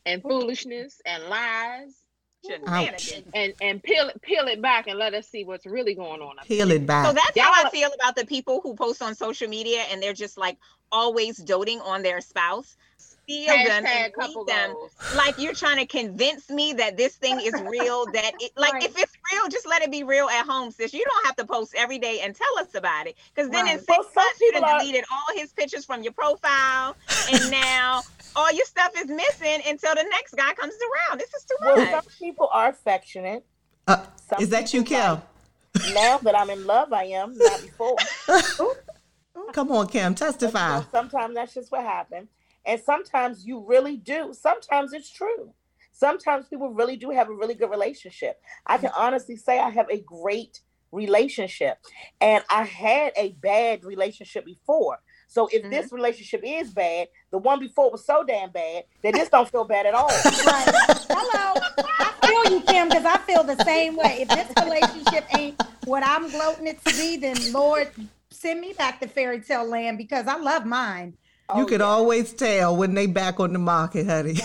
[0.05, 1.95] and foolishness and lies.
[2.45, 3.27] Shenanigans.
[3.33, 6.39] And and peel it peel it back and let us see what's really going on.
[6.39, 7.05] up peel it back.
[7.07, 7.33] So back.
[7.35, 10.37] that's how I feel about the people who post on social media and they're just
[10.37, 10.57] like
[10.91, 12.77] always doting on their spouse.
[13.27, 14.91] Steal them and couple read them goals.
[15.17, 18.05] like you're trying to convince me that this thing is real.
[18.13, 18.83] That it, like Right.
[18.83, 20.93] if it's real, just let it be real at home, sis.
[20.93, 23.15] You don't have to post every day and tell us about it.
[23.35, 23.79] Because then in Right.
[23.85, 26.95] six Well, months you people are- deleted all his pictures from your profile,
[27.31, 28.01] and now
[28.35, 30.73] all your stuff is missing until the next guy comes
[31.09, 31.19] around.
[31.19, 31.89] This is too Well, much.
[31.91, 33.45] some people are affectionate.
[33.87, 35.11] Uh, Some is that you, people Kim?
[35.83, 37.37] like- now that I'm in love, I am.
[37.37, 37.97] Not before.
[39.53, 40.79] Come on, Kim, But, you testify.
[40.79, 42.27] know, sometimes that's just what happened.
[42.67, 44.33] And sometimes you really do.
[44.39, 45.53] Sometimes it's true.
[45.93, 48.39] Sometimes people really do have a really good relationship.
[48.67, 50.59] I can honestly say I have a great
[50.91, 51.77] relationship.
[52.21, 54.99] And I had a bad relationship before.
[55.27, 55.71] So if mm-hmm.
[55.71, 59.65] this relationship is bad, the one before was so damn bad that this don't feel
[59.65, 60.11] bad at all.
[60.45, 60.67] Right.
[61.09, 61.61] Hello.
[61.99, 64.19] I feel you, Kim, because I feel the same way.
[64.21, 67.89] If this relationship ain't what I'm gloating it to be, then Lord,
[68.29, 71.17] send me back to fairy tale land because I love mine.
[71.55, 71.85] You Oh, could yeah.
[71.87, 74.35] always tell when they back on the market, honey.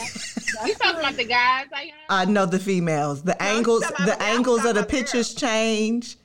[0.66, 1.66] You talking about the guys?
[2.08, 3.22] I know the females.
[3.22, 6.16] The angles, the angles of the pictures change.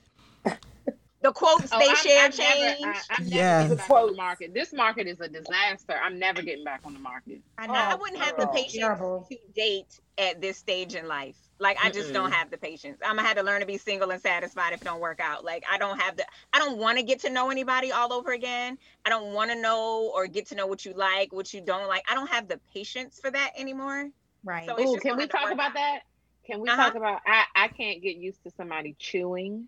[1.20, 2.36] The quotes Oh, they I'm- share I'm never-
[2.76, 2.84] change.
[2.86, 3.62] I, I'm never Yes.
[3.64, 4.54] getting back on the market.
[4.54, 5.94] This market is a disaster.
[6.00, 7.40] I'm never getting back on the market.
[7.58, 7.74] I Oh, know.
[7.74, 9.26] I wouldn't have the patience Terrible.
[9.28, 11.36] to date at this stage in life.
[11.60, 13.00] Like I just don't have the patience.
[13.04, 15.44] I'm gonna have to learn to be single and satisfied if it don't work out.
[15.44, 18.30] Like I don't have the I don't want to get to know anybody all over
[18.30, 18.78] again.
[19.04, 21.88] I don't want to know or get to know what you like, what you don't
[21.88, 22.04] like.
[22.08, 24.08] I don't have the patience for that anymore.
[24.44, 24.68] Right.
[24.68, 25.74] So it's Ooh, can we talk about out.
[25.74, 26.00] that?
[26.46, 26.80] Can we Uh-huh.
[26.84, 29.66] talk about I I can't get used to somebody chewing.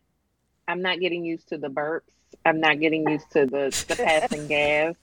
[0.71, 2.03] I'm not getting used to the burps.
[2.45, 4.95] I'm not getting used to the the passing gas.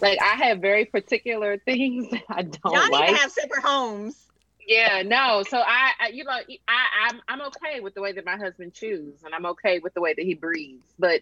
[0.00, 3.10] Like I have very particular things that I don't Y'all need like.
[3.10, 4.26] to have separate homes.
[4.66, 5.44] Yeah, no.
[5.48, 8.74] So I, I you know, I, I'm I'm okay with the way that my husband
[8.74, 10.82] chews, and I'm okay with the way that he breathes.
[10.98, 11.20] But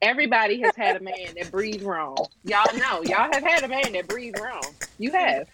[0.00, 2.16] everybody has had a man that breathes wrong.
[2.44, 4.64] Y'all know, y'all have had a man that breathes wrong.
[4.98, 5.48] You have.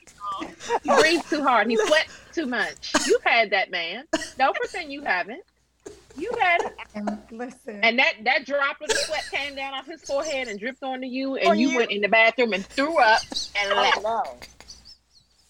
[0.83, 1.69] He breathes too hard.
[1.69, 2.93] He sweats too much.
[3.07, 4.05] You've had that man.
[4.39, 5.43] Don't pretend you haven't.
[6.19, 6.73] You had it.
[6.95, 7.81] And listen.
[7.85, 11.07] And that that drop of the sweat came down off his forehead and dripped onto
[11.07, 11.77] you, and On you, you.
[11.77, 14.03] went in the bathroom and threw up and Oh, left.
[14.03, 14.23] no.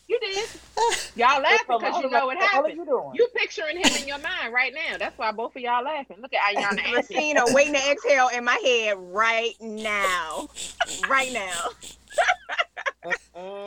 [0.09, 0.49] You did.
[1.17, 2.77] Y'all laughing because you know what What are happened.
[2.77, 3.11] you doing?
[3.15, 4.99] You picturing him in your mind right now.
[4.99, 6.17] That's why both of y'all laughing.
[6.21, 7.35] Look at Ayana Anthony.
[7.35, 10.49] Racine waiting to exhale in my head right now.
[11.09, 11.69] Right now.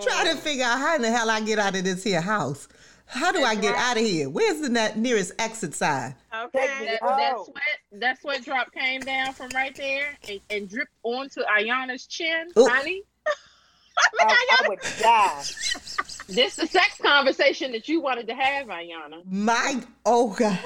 [0.02, 2.68] Trying to figure out how in the hell I get out of this here house.
[3.14, 4.30] How do I get out of here?
[4.30, 6.16] Where's the ne- nearest exit sign?
[6.34, 6.68] Okay.
[6.86, 7.44] That, that Oh.
[7.44, 12.48] sweat, that sweat drop came down from right there and, and dripped onto Ayana's chin,
[12.58, 12.66] Ooh.
[12.68, 13.04] honey.
[14.22, 15.42] I, I would die.
[16.28, 19.22] This is the sex conversation that you wanted to have, Ayana.
[19.26, 20.58] My oh god!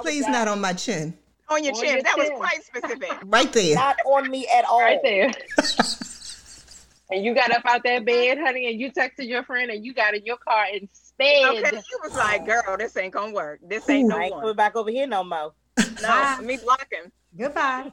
[0.00, 0.32] Please die.
[0.32, 1.16] not on my chin.
[1.48, 1.94] On your On chin.
[1.94, 3.12] your That was quite specific.
[3.26, 3.76] Right there.
[3.76, 4.80] Not on me at all.
[4.80, 5.30] Right there.
[7.10, 9.94] and you got up out that bed, honey, and you texted your friend and you
[9.94, 10.88] got in your car and
[11.18, 11.64] sped.
[11.64, 11.76] Okay.
[11.90, 13.60] You was like, girl, this ain't gonna work.
[13.62, 14.40] This ain't I no ain't one.
[14.40, 15.52] coming back over here no more.
[16.00, 17.12] No, me blocking.
[17.36, 17.92] Goodbye.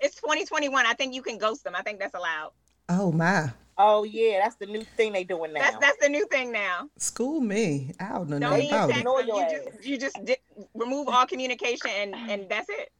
[0.00, 0.86] It's 2021.
[0.86, 1.74] I think you can ghost them.
[1.74, 2.52] I think that's allowed.
[2.88, 3.50] Oh my!
[3.78, 5.60] Oh yeah, that's the new thing they doing now.
[5.60, 6.88] That's that's the new thing now.
[6.98, 7.92] School me.
[7.98, 9.26] I don't know Don't about text them.
[9.26, 10.36] You just you just di-
[10.74, 12.92] remove all communication and and that's it.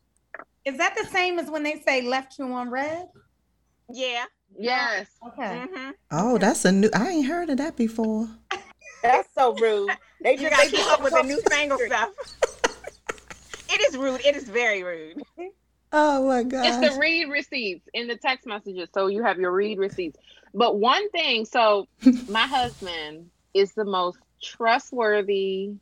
[0.64, 3.06] Is that the same as when they say left you on red?
[3.92, 4.24] Yeah.
[4.58, 5.06] Yes.
[5.28, 5.66] Okay.
[5.66, 5.90] Mm-hmm.
[6.10, 6.90] Oh, that's a new.
[6.94, 8.28] I ain't heard of that before.
[9.02, 9.90] That's so rude.
[10.20, 12.10] They just gotta keep up with the talk newfangled stuff.
[13.68, 14.24] It is rude.
[14.24, 15.22] It is very rude.
[15.92, 16.66] Oh my god.
[16.66, 18.88] It's the read receipts in the text messages.
[18.92, 20.18] So you have your read receipts.
[20.52, 21.86] But one thing, so
[22.28, 25.72] my husband is the most trustworthy,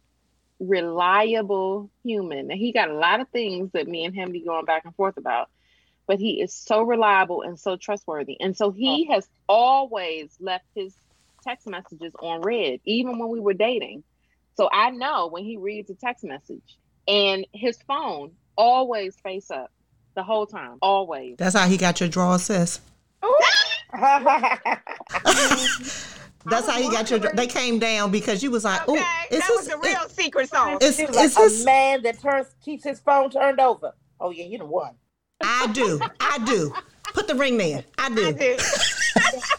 [0.60, 2.50] reliable human.
[2.50, 4.94] And he got a lot of things that me and him be going back and
[4.94, 5.48] forth about.
[6.06, 8.38] But he is so reliable and so trustworthy.
[8.40, 9.14] And so he oh.
[9.14, 10.94] has always left his
[11.44, 14.02] text messages on red, even when we were dating.
[14.56, 19.70] So I know when he reads a text message and his phone always face up
[20.14, 21.36] the whole time, always.
[21.38, 22.80] That's how he got your draw, sis.
[26.46, 27.18] That's how he got your.
[27.20, 29.74] They came down because you was like, "Oh, Okay, is that was this?
[29.74, 31.62] the real secret song." It's, He was is like this?
[31.62, 33.94] a man that turns keeps his phone turned over.
[34.20, 34.94] Oh yeah, you the one.
[35.42, 36.00] I do.
[36.20, 36.74] I do.
[37.14, 37.84] Put the ring there.
[37.98, 38.56] I I do.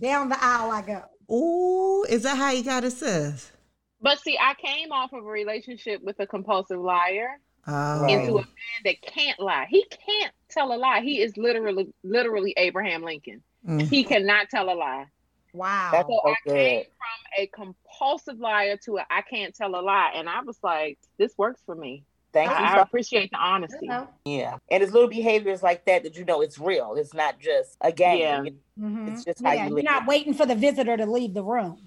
[0.00, 0.06] do.
[0.06, 1.02] Down the aisle I go.
[1.32, 3.52] Ooh, is that how you got it, sis?
[4.00, 8.40] But see, I came off of a relationship with a compulsive liar Oh, into a
[8.40, 8.46] man
[8.84, 9.66] that can't lie.
[9.68, 11.02] He can't tell a lie.
[11.02, 13.42] He is literally, literally Abraham Lincoln.
[13.68, 13.82] Mm.
[13.82, 15.06] He cannot tell a lie.
[15.52, 15.90] Wow.
[15.92, 19.82] That's So so I came from a compulsive liar to a I can't tell a
[19.82, 22.04] lie, and I was like, this works for me.
[22.32, 22.56] Thank you.
[22.56, 23.86] I, I appreciate the honesty.
[23.88, 24.06] Hello.
[24.24, 26.94] yeah, and it's little behaviors like that that you know it's real.
[26.96, 28.18] It's not just a game.
[28.20, 28.44] Yeah.
[28.78, 29.08] Mhm.
[29.12, 31.78] It's just how yeah, you you're not waiting for the visitor to leave the room.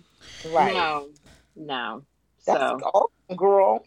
[0.51, 0.73] Right.
[0.73, 1.09] No,
[1.55, 2.03] no.
[2.45, 3.85] That's So awesome, girl.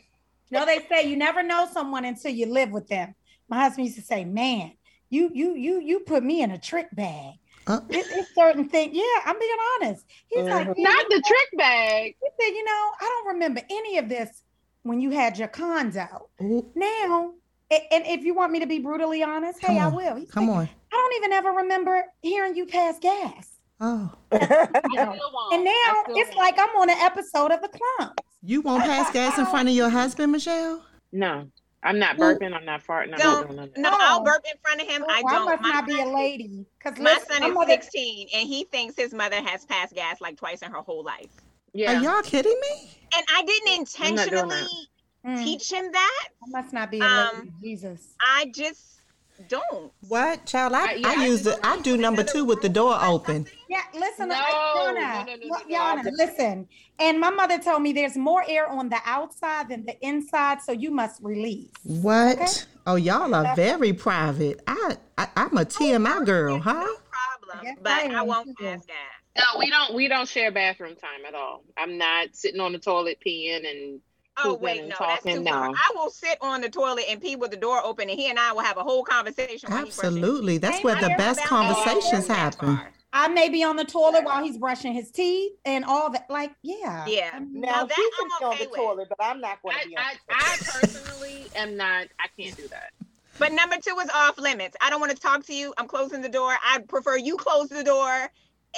[0.50, 3.14] No, they say you never know someone until you live with them.
[3.48, 4.72] My husband used to say, "Man,
[5.10, 7.34] you you you you put me in a trick bag."
[7.66, 7.80] Uh.
[7.90, 8.90] It, it's certain thing.
[8.94, 10.06] Yeah, I'm being honest.
[10.28, 10.74] He's like, Mhm.
[10.78, 12.14] "Yeah, not the trick bag.
[12.22, 14.42] He said, you know, I don't remember any of this
[14.86, 16.28] when you had your condo.
[16.42, 17.32] Ooh, Now,
[17.70, 20.16] and if you want me to be brutally honest, Come hey, I will.
[20.16, 20.68] He's come like, on.
[20.92, 23.48] I don't even ever remember hearing you pass gas.
[23.80, 25.18] Oh, I still.
[25.52, 25.72] And now
[26.08, 26.36] it's won't.
[26.36, 28.12] like I'm on an episode of The Clone.
[28.42, 30.84] you won't pass gas in front of your husband, Michelle?
[31.12, 31.48] no.
[31.82, 32.52] I'm not burping.
[32.52, 33.12] I'm not farting.
[33.12, 33.70] I'm Don't- not doing none.
[33.76, 33.96] No, Oh.
[34.00, 35.04] I'll burp in front of him.
[35.08, 35.42] I don't.
[35.42, 36.66] I must My not be a lady.
[36.82, 40.20] Because My listen, son is mother, 16 and he thinks his mother has passed gas
[40.20, 41.30] like twice in her whole life.
[41.76, 41.98] Yeah.
[41.98, 42.90] Are y'all kidding me?
[43.16, 44.88] And I didn't I'm not doing intentionally
[45.26, 46.28] Mm, teach him that.
[46.40, 47.52] I must not be a Um.
[47.60, 48.14] Jesus.
[48.20, 49.00] I just
[49.48, 49.92] don't.
[50.08, 50.72] What, child?
[50.72, 51.66] I, I- yeah, I I use just- it.
[51.66, 53.44] I do number two with the door open.
[53.68, 55.76] Yeah, listen, No, I- Yana, no, no, no, no.
[55.76, 56.68] Yana, listen.
[57.00, 60.70] And my mother told me there's more air on the outside than the inside, so
[60.70, 61.72] you must release.
[61.82, 62.38] What?
[62.38, 62.46] Okay.
[62.86, 64.60] Oh, y'all are very private.
[64.68, 66.72] I, I I'm a TMI girl, huh?
[66.72, 67.64] No problem.
[67.64, 68.54] Yes, but I I, won't too.
[68.64, 68.96] pass gas.
[69.36, 69.94] No, we don't.
[69.94, 71.62] We don't share bathroom time at all.
[71.76, 74.00] I'm not sitting on the toilet peeing and
[74.38, 75.68] Oh wait, and no, that's talking, too far.
[75.68, 75.74] no.
[75.74, 78.38] I will sit on the toilet and pee with the door open, and he and
[78.38, 79.70] I will have a whole conversation.
[79.70, 79.82] while.
[79.82, 80.58] Absolutely.
[80.58, 82.78] That's Ain't where I the best conversations happen.
[83.12, 86.26] I may be on the toilet while he's brushing his teeth and all that.
[86.28, 87.06] Like, yeah.
[87.06, 87.30] Yeah.
[87.32, 88.78] I mean, Now that she I'm can be on the with.
[88.78, 90.42] toilet, but I'm not going to be on I, the toilet.
[90.42, 92.08] I personally am not.
[92.20, 92.90] I can't do that.
[93.38, 94.76] But number two is off limits.
[94.82, 95.72] I don't want to talk to you.
[95.78, 96.50] I'm closing the door.
[96.62, 98.30] I prefer you close the door.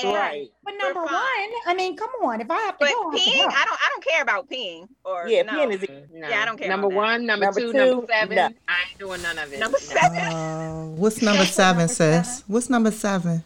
[0.02, 0.48] And, Right.
[0.64, 1.50] But number one.
[1.66, 2.40] I mean, come on.
[2.40, 3.46] If I have to But go, I have to peeing, go.
[3.48, 3.78] I don't.
[3.80, 4.88] I don't care about peeing.
[5.04, 5.52] Or Yeah, no.
[5.52, 6.28] peeing is No.
[6.28, 6.96] Yeah, I don't care Number about that.
[6.96, 8.36] one, number, Number two, two, number seven.
[8.36, 8.42] no.
[8.68, 9.58] I ain't doing none of it.
[9.58, 9.86] Number No.
[9.86, 10.18] seven.
[10.18, 12.24] Uh, what's number seven, number seven.
[12.24, 12.44] sis?
[12.46, 13.44] What's number seven?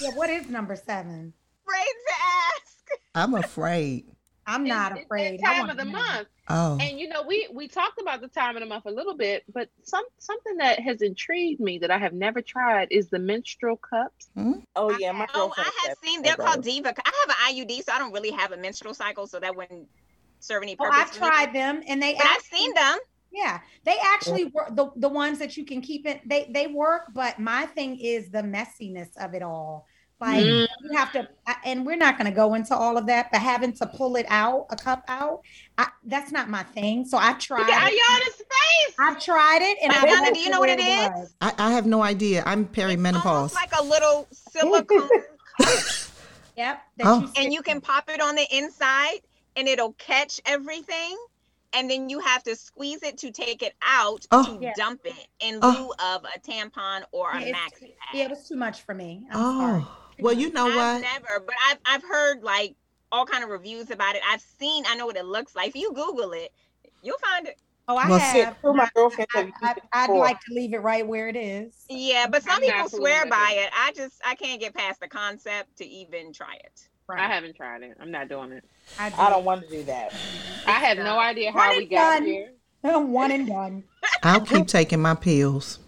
[0.00, 1.32] yeah, what is number seven?
[1.66, 3.00] Afraid to ask.
[3.14, 4.04] I'm afraid.
[4.46, 5.40] I'm not It's- it's afraid.
[5.40, 6.28] that time of the month.
[6.48, 9.14] Oh, And you know, we we talked about the time of the month a little
[9.16, 13.18] bit, but some something that has intrigued me that I have never tried is the
[13.18, 14.28] menstrual cups.
[14.34, 14.54] Hmm?
[14.74, 15.52] Oh yeah, my Oh.
[15.56, 16.22] I have seen.
[16.22, 16.36] that.
[16.36, 16.88] They're called Diva.
[17.04, 19.88] I have an IUD, so I don't really have a menstrual cycle, so that wouldn't
[20.40, 20.98] serve any Oh, purpose.
[21.00, 21.26] I've for me.
[21.28, 22.14] tried them, and they.
[22.14, 22.98] But I've seen them.
[23.30, 24.74] Yeah, they actually work.
[24.76, 27.04] The the ones that you can keep it, they they work.
[27.14, 29.86] But my thing is the messiness of it all.
[30.22, 30.68] Like Mm.
[30.84, 31.28] you have to,
[31.64, 33.30] and we're not going to go into all of that.
[33.32, 35.40] But having to pull it out, a cup out,
[35.76, 37.04] I, that's not my thing.
[37.04, 37.58] So I tried.
[37.58, 37.94] Look at it.
[38.00, 38.94] Ayana's face.
[39.00, 41.34] I've tried it, and But I do you know what where it was.
[41.40, 42.44] I, I have no idea.
[42.46, 43.24] I'm perimenopause.
[43.26, 45.08] Almost like a little silicone,
[46.56, 46.82] Yep.
[46.98, 47.20] that Oh.
[47.20, 49.18] you and you can pop it on the inside,
[49.56, 51.16] and it'll catch everything.
[51.74, 54.44] And then you have to squeeze it to take it out Oh.
[54.44, 54.72] to Yeah.
[54.76, 55.70] dump it in Oh.
[55.98, 58.12] lieu of a tampon or a Yeah, maxi pad.
[58.14, 59.24] Yeah, it was too much for me.
[59.32, 59.84] I'm sorry.
[60.22, 61.00] Well, you know I've what?
[61.02, 62.74] never, but I've I've heard like
[63.10, 64.22] all kind of reviews about it.
[64.28, 65.68] I've seen, I know what it looks like.
[65.68, 66.52] If you Google it,
[67.02, 67.58] you'll find it.
[67.88, 68.60] Oh, I Well, have.
[68.62, 71.36] Two of my girlfriends have I, I, I'd like to leave it right where it
[71.36, 71.74] is.
[71.90, 73.64] Yeah, but some I'm people swear by it.
[73.64, 73.70] it.
[73.76, 76.88] I just I can't get past the concept to even try it.
[77.10, 77.96] I haven't tried it.
[78.00, 78.64] I'm not doing it.
[78.98, 79.16] I, do.
[79.18, 80.14] I don't want to do that.
[80.66, 82.24] I have no idea how and we got done.
[82.24, 82.52] here.
[82.82, 83.84] One and done.
[84.22, 85.78] I'll keep taking my pills.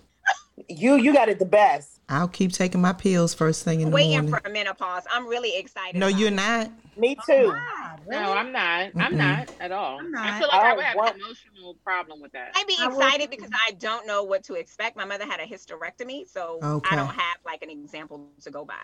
[0.68, 1.93] You you got it the best.
[2.09, 4.30] I'll keep taking my pills first thing in the Waiting morning.
[4.32, 5.05] Waiting for a menopause.
[5.11, 5.98] I'm really excited.
[5.98, 6.70] No, you're not.
[6.96, 7.46] Me too.
[7.46, 8.22] God, really?
[8.22, 8.90] No, I'm not.
[8.96, 9.16] I'm Mm-mm.
[9.16, 9.98] not at all.
[9.98, 12.52] I'm I feel like I, I would have want- an emotional problem with that.
[12.55, 13.36] I'd be excited too.
[13.36, 14.96] because I don't know what to expect.
[14.96, 16.94] My mother had a hysterectomy, so Okay.
[16.94, 18.74] I don't have like an example to go by.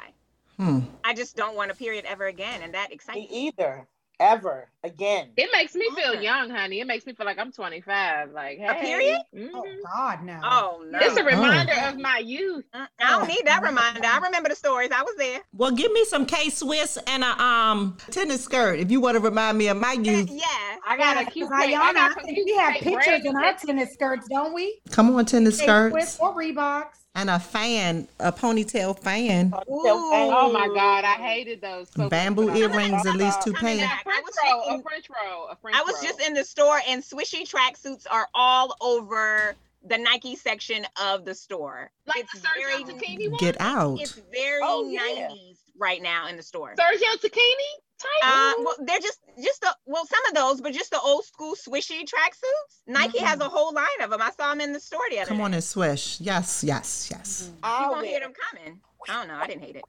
[0.56, 0.80] Hmm.
[1.04, 3.46] I just don't want a period ever again, and that Me excites me.
[3.48, 3.86] either.
[4.20, 5.30] Ever again.
[5.38, 6.22] It makes me feel Okay.
[6.22, 6.80] young, honey.
[6.80, 8.32] It makes me feel like I'm 25.
[8.32, 8.66] Like, hey.
[8.68, 9.18] A period?
[9.34, 9.48] mhm.
[9.54, 9.64] Oh
[9.96, 10.38] God, no.
[10.42, 10.98] Oh no!
[11.00, 11.24] It's a Oh.
[11.24, 12.66] reminder of my youth.
[12.74, 14.00] I don't need that reminder.
[14.04, 14.90] I remember the stories.
[14.94, 15.40] I was there.
[15.54, 19.20] Well, give me some K Swiss and a um tennis skirt if you want to
[19.20, 20.28] remind me of my youth.
[20.30, 20.46] Yeah.
[20.86, 22.54] I got a Yeah, cute 'cause Kate- Ayana, I got I some think cute we
[22.56, 24.80] have pictures in our tennis skirts, don't we?
[24.90, 26.99] Come on, tennis Hey, skirts or Reeboks.
[27.14, 29.82] And a fan, a ponytail fan, Ooh.
[29.86, 31.88] Oh my God, I hated those.
[31.96, 33.90] so bamboo but earrings, at least two I mean, pairs.
[33.90, 36.02] I- A French was roll, a French roll, a French I was roll.
[36.04, 39.54] just in the store, and swishy tracksuits are all over
[39.86, 41.90] the Nike section of the store.
[42.06, 44.00] like it's the Sergio very, Get out.
[44.00, 45.28] it's very Oh, yeah.
[45.30, 46.74] 90s right now in the store.
[46.78, 47.72] Sergio Tacchini?
[48.00, 48.20] Tight.
[48.22, 51.54] Uh, well, they're just just the well, some of those, but just the old school
[51.54, 52.80] swishy tracksuits.
[52.86, 54.22] Nike has a whole line of them.
[54.22, 55.42] I saw them in the store the other Come day.
[55.44, 56.18] on and swish.
[56.20, 57.48] Yes, yes, yes.
[57.52, 58.80] You I'll won't hear them coming.
[59.08, 59.34] I don't know.
[59.38, 59.84] I didn't hate it.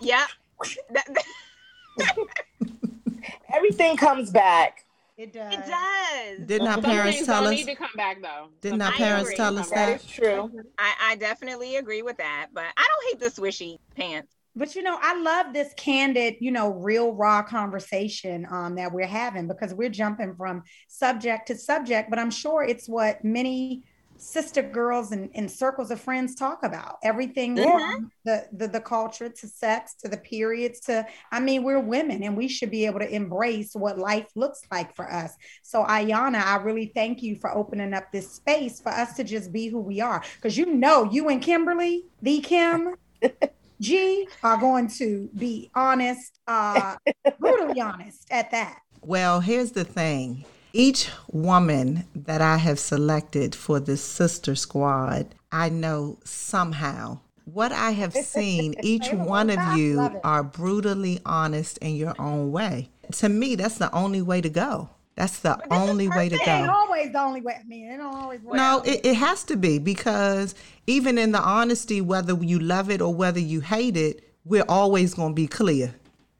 [0.00, 0.28] Yep.
[0.92, 1.08] That-
[1.98, 2.16] that-
[3.54, 4.84] Everything comes back.
[5.16, 5.52] It does.
[5.54, 6.46] it does.
[6.46, 7.58] Didn't Some parents things tell don't us?
[7.58, 8.48] need to come back though.
[8.60, 9.36] Didn't parents agree.
[9.36, 10.00] tell us That that?
[10.00, 10.50] is true.
[10.78, 14.32] I, I definitely agree with that, but I don't hate the swishy pants.
[14.58, 19.06] But you know, I love this candid, you know, real raw conversation um, that we're
[19.06, 22.10] having because we're jumping from subject to subject.
[22.10, 23.84] But I'm sure it's what many
[24.20, 26.96] sister girls and, and circles of friends talk about.
[27.04, 31.78] Everything from the, the the culture to sex to the periods to I mean, we're
[31.78, 35.36] women and we should be able to embrace what life looks like for us.
[35.62, 39.52] So Ayana, I really thank you for opening up this space for us to just
[39.52, 40.20] be who we are.
[40.34, 42.96] Because you know, you and Kimberly, the Kim.
[43.80, 46.96] G are going to be honest, uh,
[47.38, 48.80] brutally honest at that.
[49.00, 50.44] Well, here's the thing.
[50.72, 57.20] Each woman that I have selected for this sister squad, I know somehow
[57.52, 62.90] what I have seen, each one of you are brutally honest in your own way.
[63.12, 64.90] To me, that's the only way to go.
[65.18, 66.52] That's the this only way to It go.
[66.52, 67.56] ain't always the only way.
[67.60, 68.54] I mean, it don't always work.
[68.54, 70.54] No, it, it has to be because
[70.86, 75.14] even in the honesty, whether you love it or whether you hate it, we're always
[75.14, 75.92] going to be clear.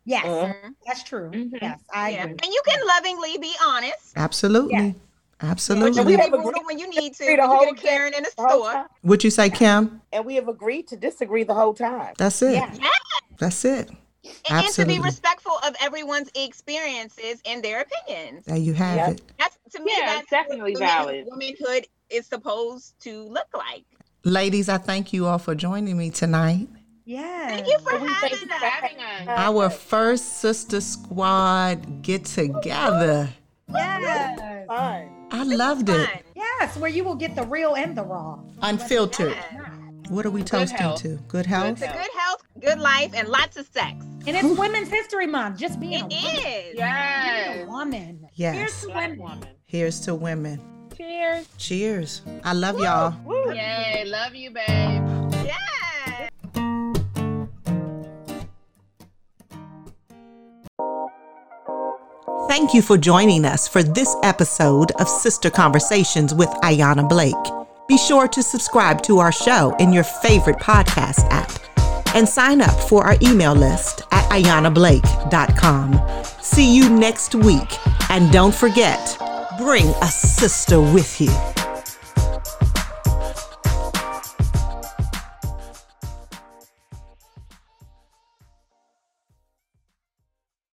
[0.04, 0.74] yes, Mhm.
[0.86, 1.28] that's true.
[1.30, 1.58] Mhm.
[1.60, 2.22] Yes, I Yeah.
[2.22, 2.36] agree.
[2.44, 4.12] And you can lovingly be honest.
[4.16, 4.72] Absolutely.
[4.76, 4.92] Yeah.
[5.40, 5.98] Absolutely.
[5.98, 7.24] But we have can be agreed when you need to.
[7.24, 8.72] agree the When you whole get a Karen in a The store.
[8.72, 8.86] time.
[9.02, 10.00] What you say, Kim?
[10.12, 12.14] And we have agreed to disagree the whole time.
[12.16, 12.54] That's it.
[12.54, 12.72] Yeah.
[13.38, 13.90] That's it.
[14.50, 18.44] And, and to be respectful of everyone's experiences and their opinions.
[18.46, 19.08] There you have Yep.
[19.10, 19.22] it.
[19.38, 19.92] That's to me.
[19.96, 21.26] Yeah, that's definitely what women- valid.
[21.30, 23.84] Womanhood is supposed to look like.
[24.24, 26.68] Ladies, I thank you all for joining me tonight.
[27.04, 27.48] Yeah.
[27.48, 28.60] Thank you for Well, thank having you us.
[28.60, 29.28] for Having us.
[29.28, 33.30] Our first sister squad get together.
[33.72, 34.66] Yes.
[34.66, 35.08] Fun.
[35.30, 36.06] I loved it.
[36.08, 36.18] Fun.
[36.34, 38.38] Yes, where you will get the real and the raw.
[38.62, 39.32] Unfiltered.
[39.52, 39.70] Yeah.
[40.08, 41.02] What are we toasting health.
[41.02, 41.18] to?
[41.28, 41.68] Good health?
[41.72, 43.94] It's a good health, good life, and lots of sex.
[44.26, 45.58] And it's Women's History Month.
[45.58, 46.36] Just being It a woman.
[46.36, 46.44] is.
[46.44, 47.68] Being a Yes.
[47.68, 48.28] woman.
[48.34, 48.54] Yes.
[48.56, 49.18] Here's to women.
[49.18, 49.48] woman.
[49.66, 50.60] Here's to women.
[50.96, 51.46] Cheers.
[51.58, 52.22] Cheers.
[52.44, 53.14] I love y'all.
[53.24, 53.52] Woo.
[53.54, 54.04] Yay.
[54.06, 54.66] Love you, babe.
[55.46, 56.28] Yeah.
[62.48, 67.34] Thank you for joining us for this episode of Sister Conversations with Ayana Blake.
[67.88, 71.50] Be sure to subscribe to our show in your favorite podcast app
[72.14, 75.98] and sign up for our email list at ayanablake.com.
[76.42, 77.78] See you next week.
[78.10, 79.16] And don't forget,
[79.56, 81.32] bring a sister with you.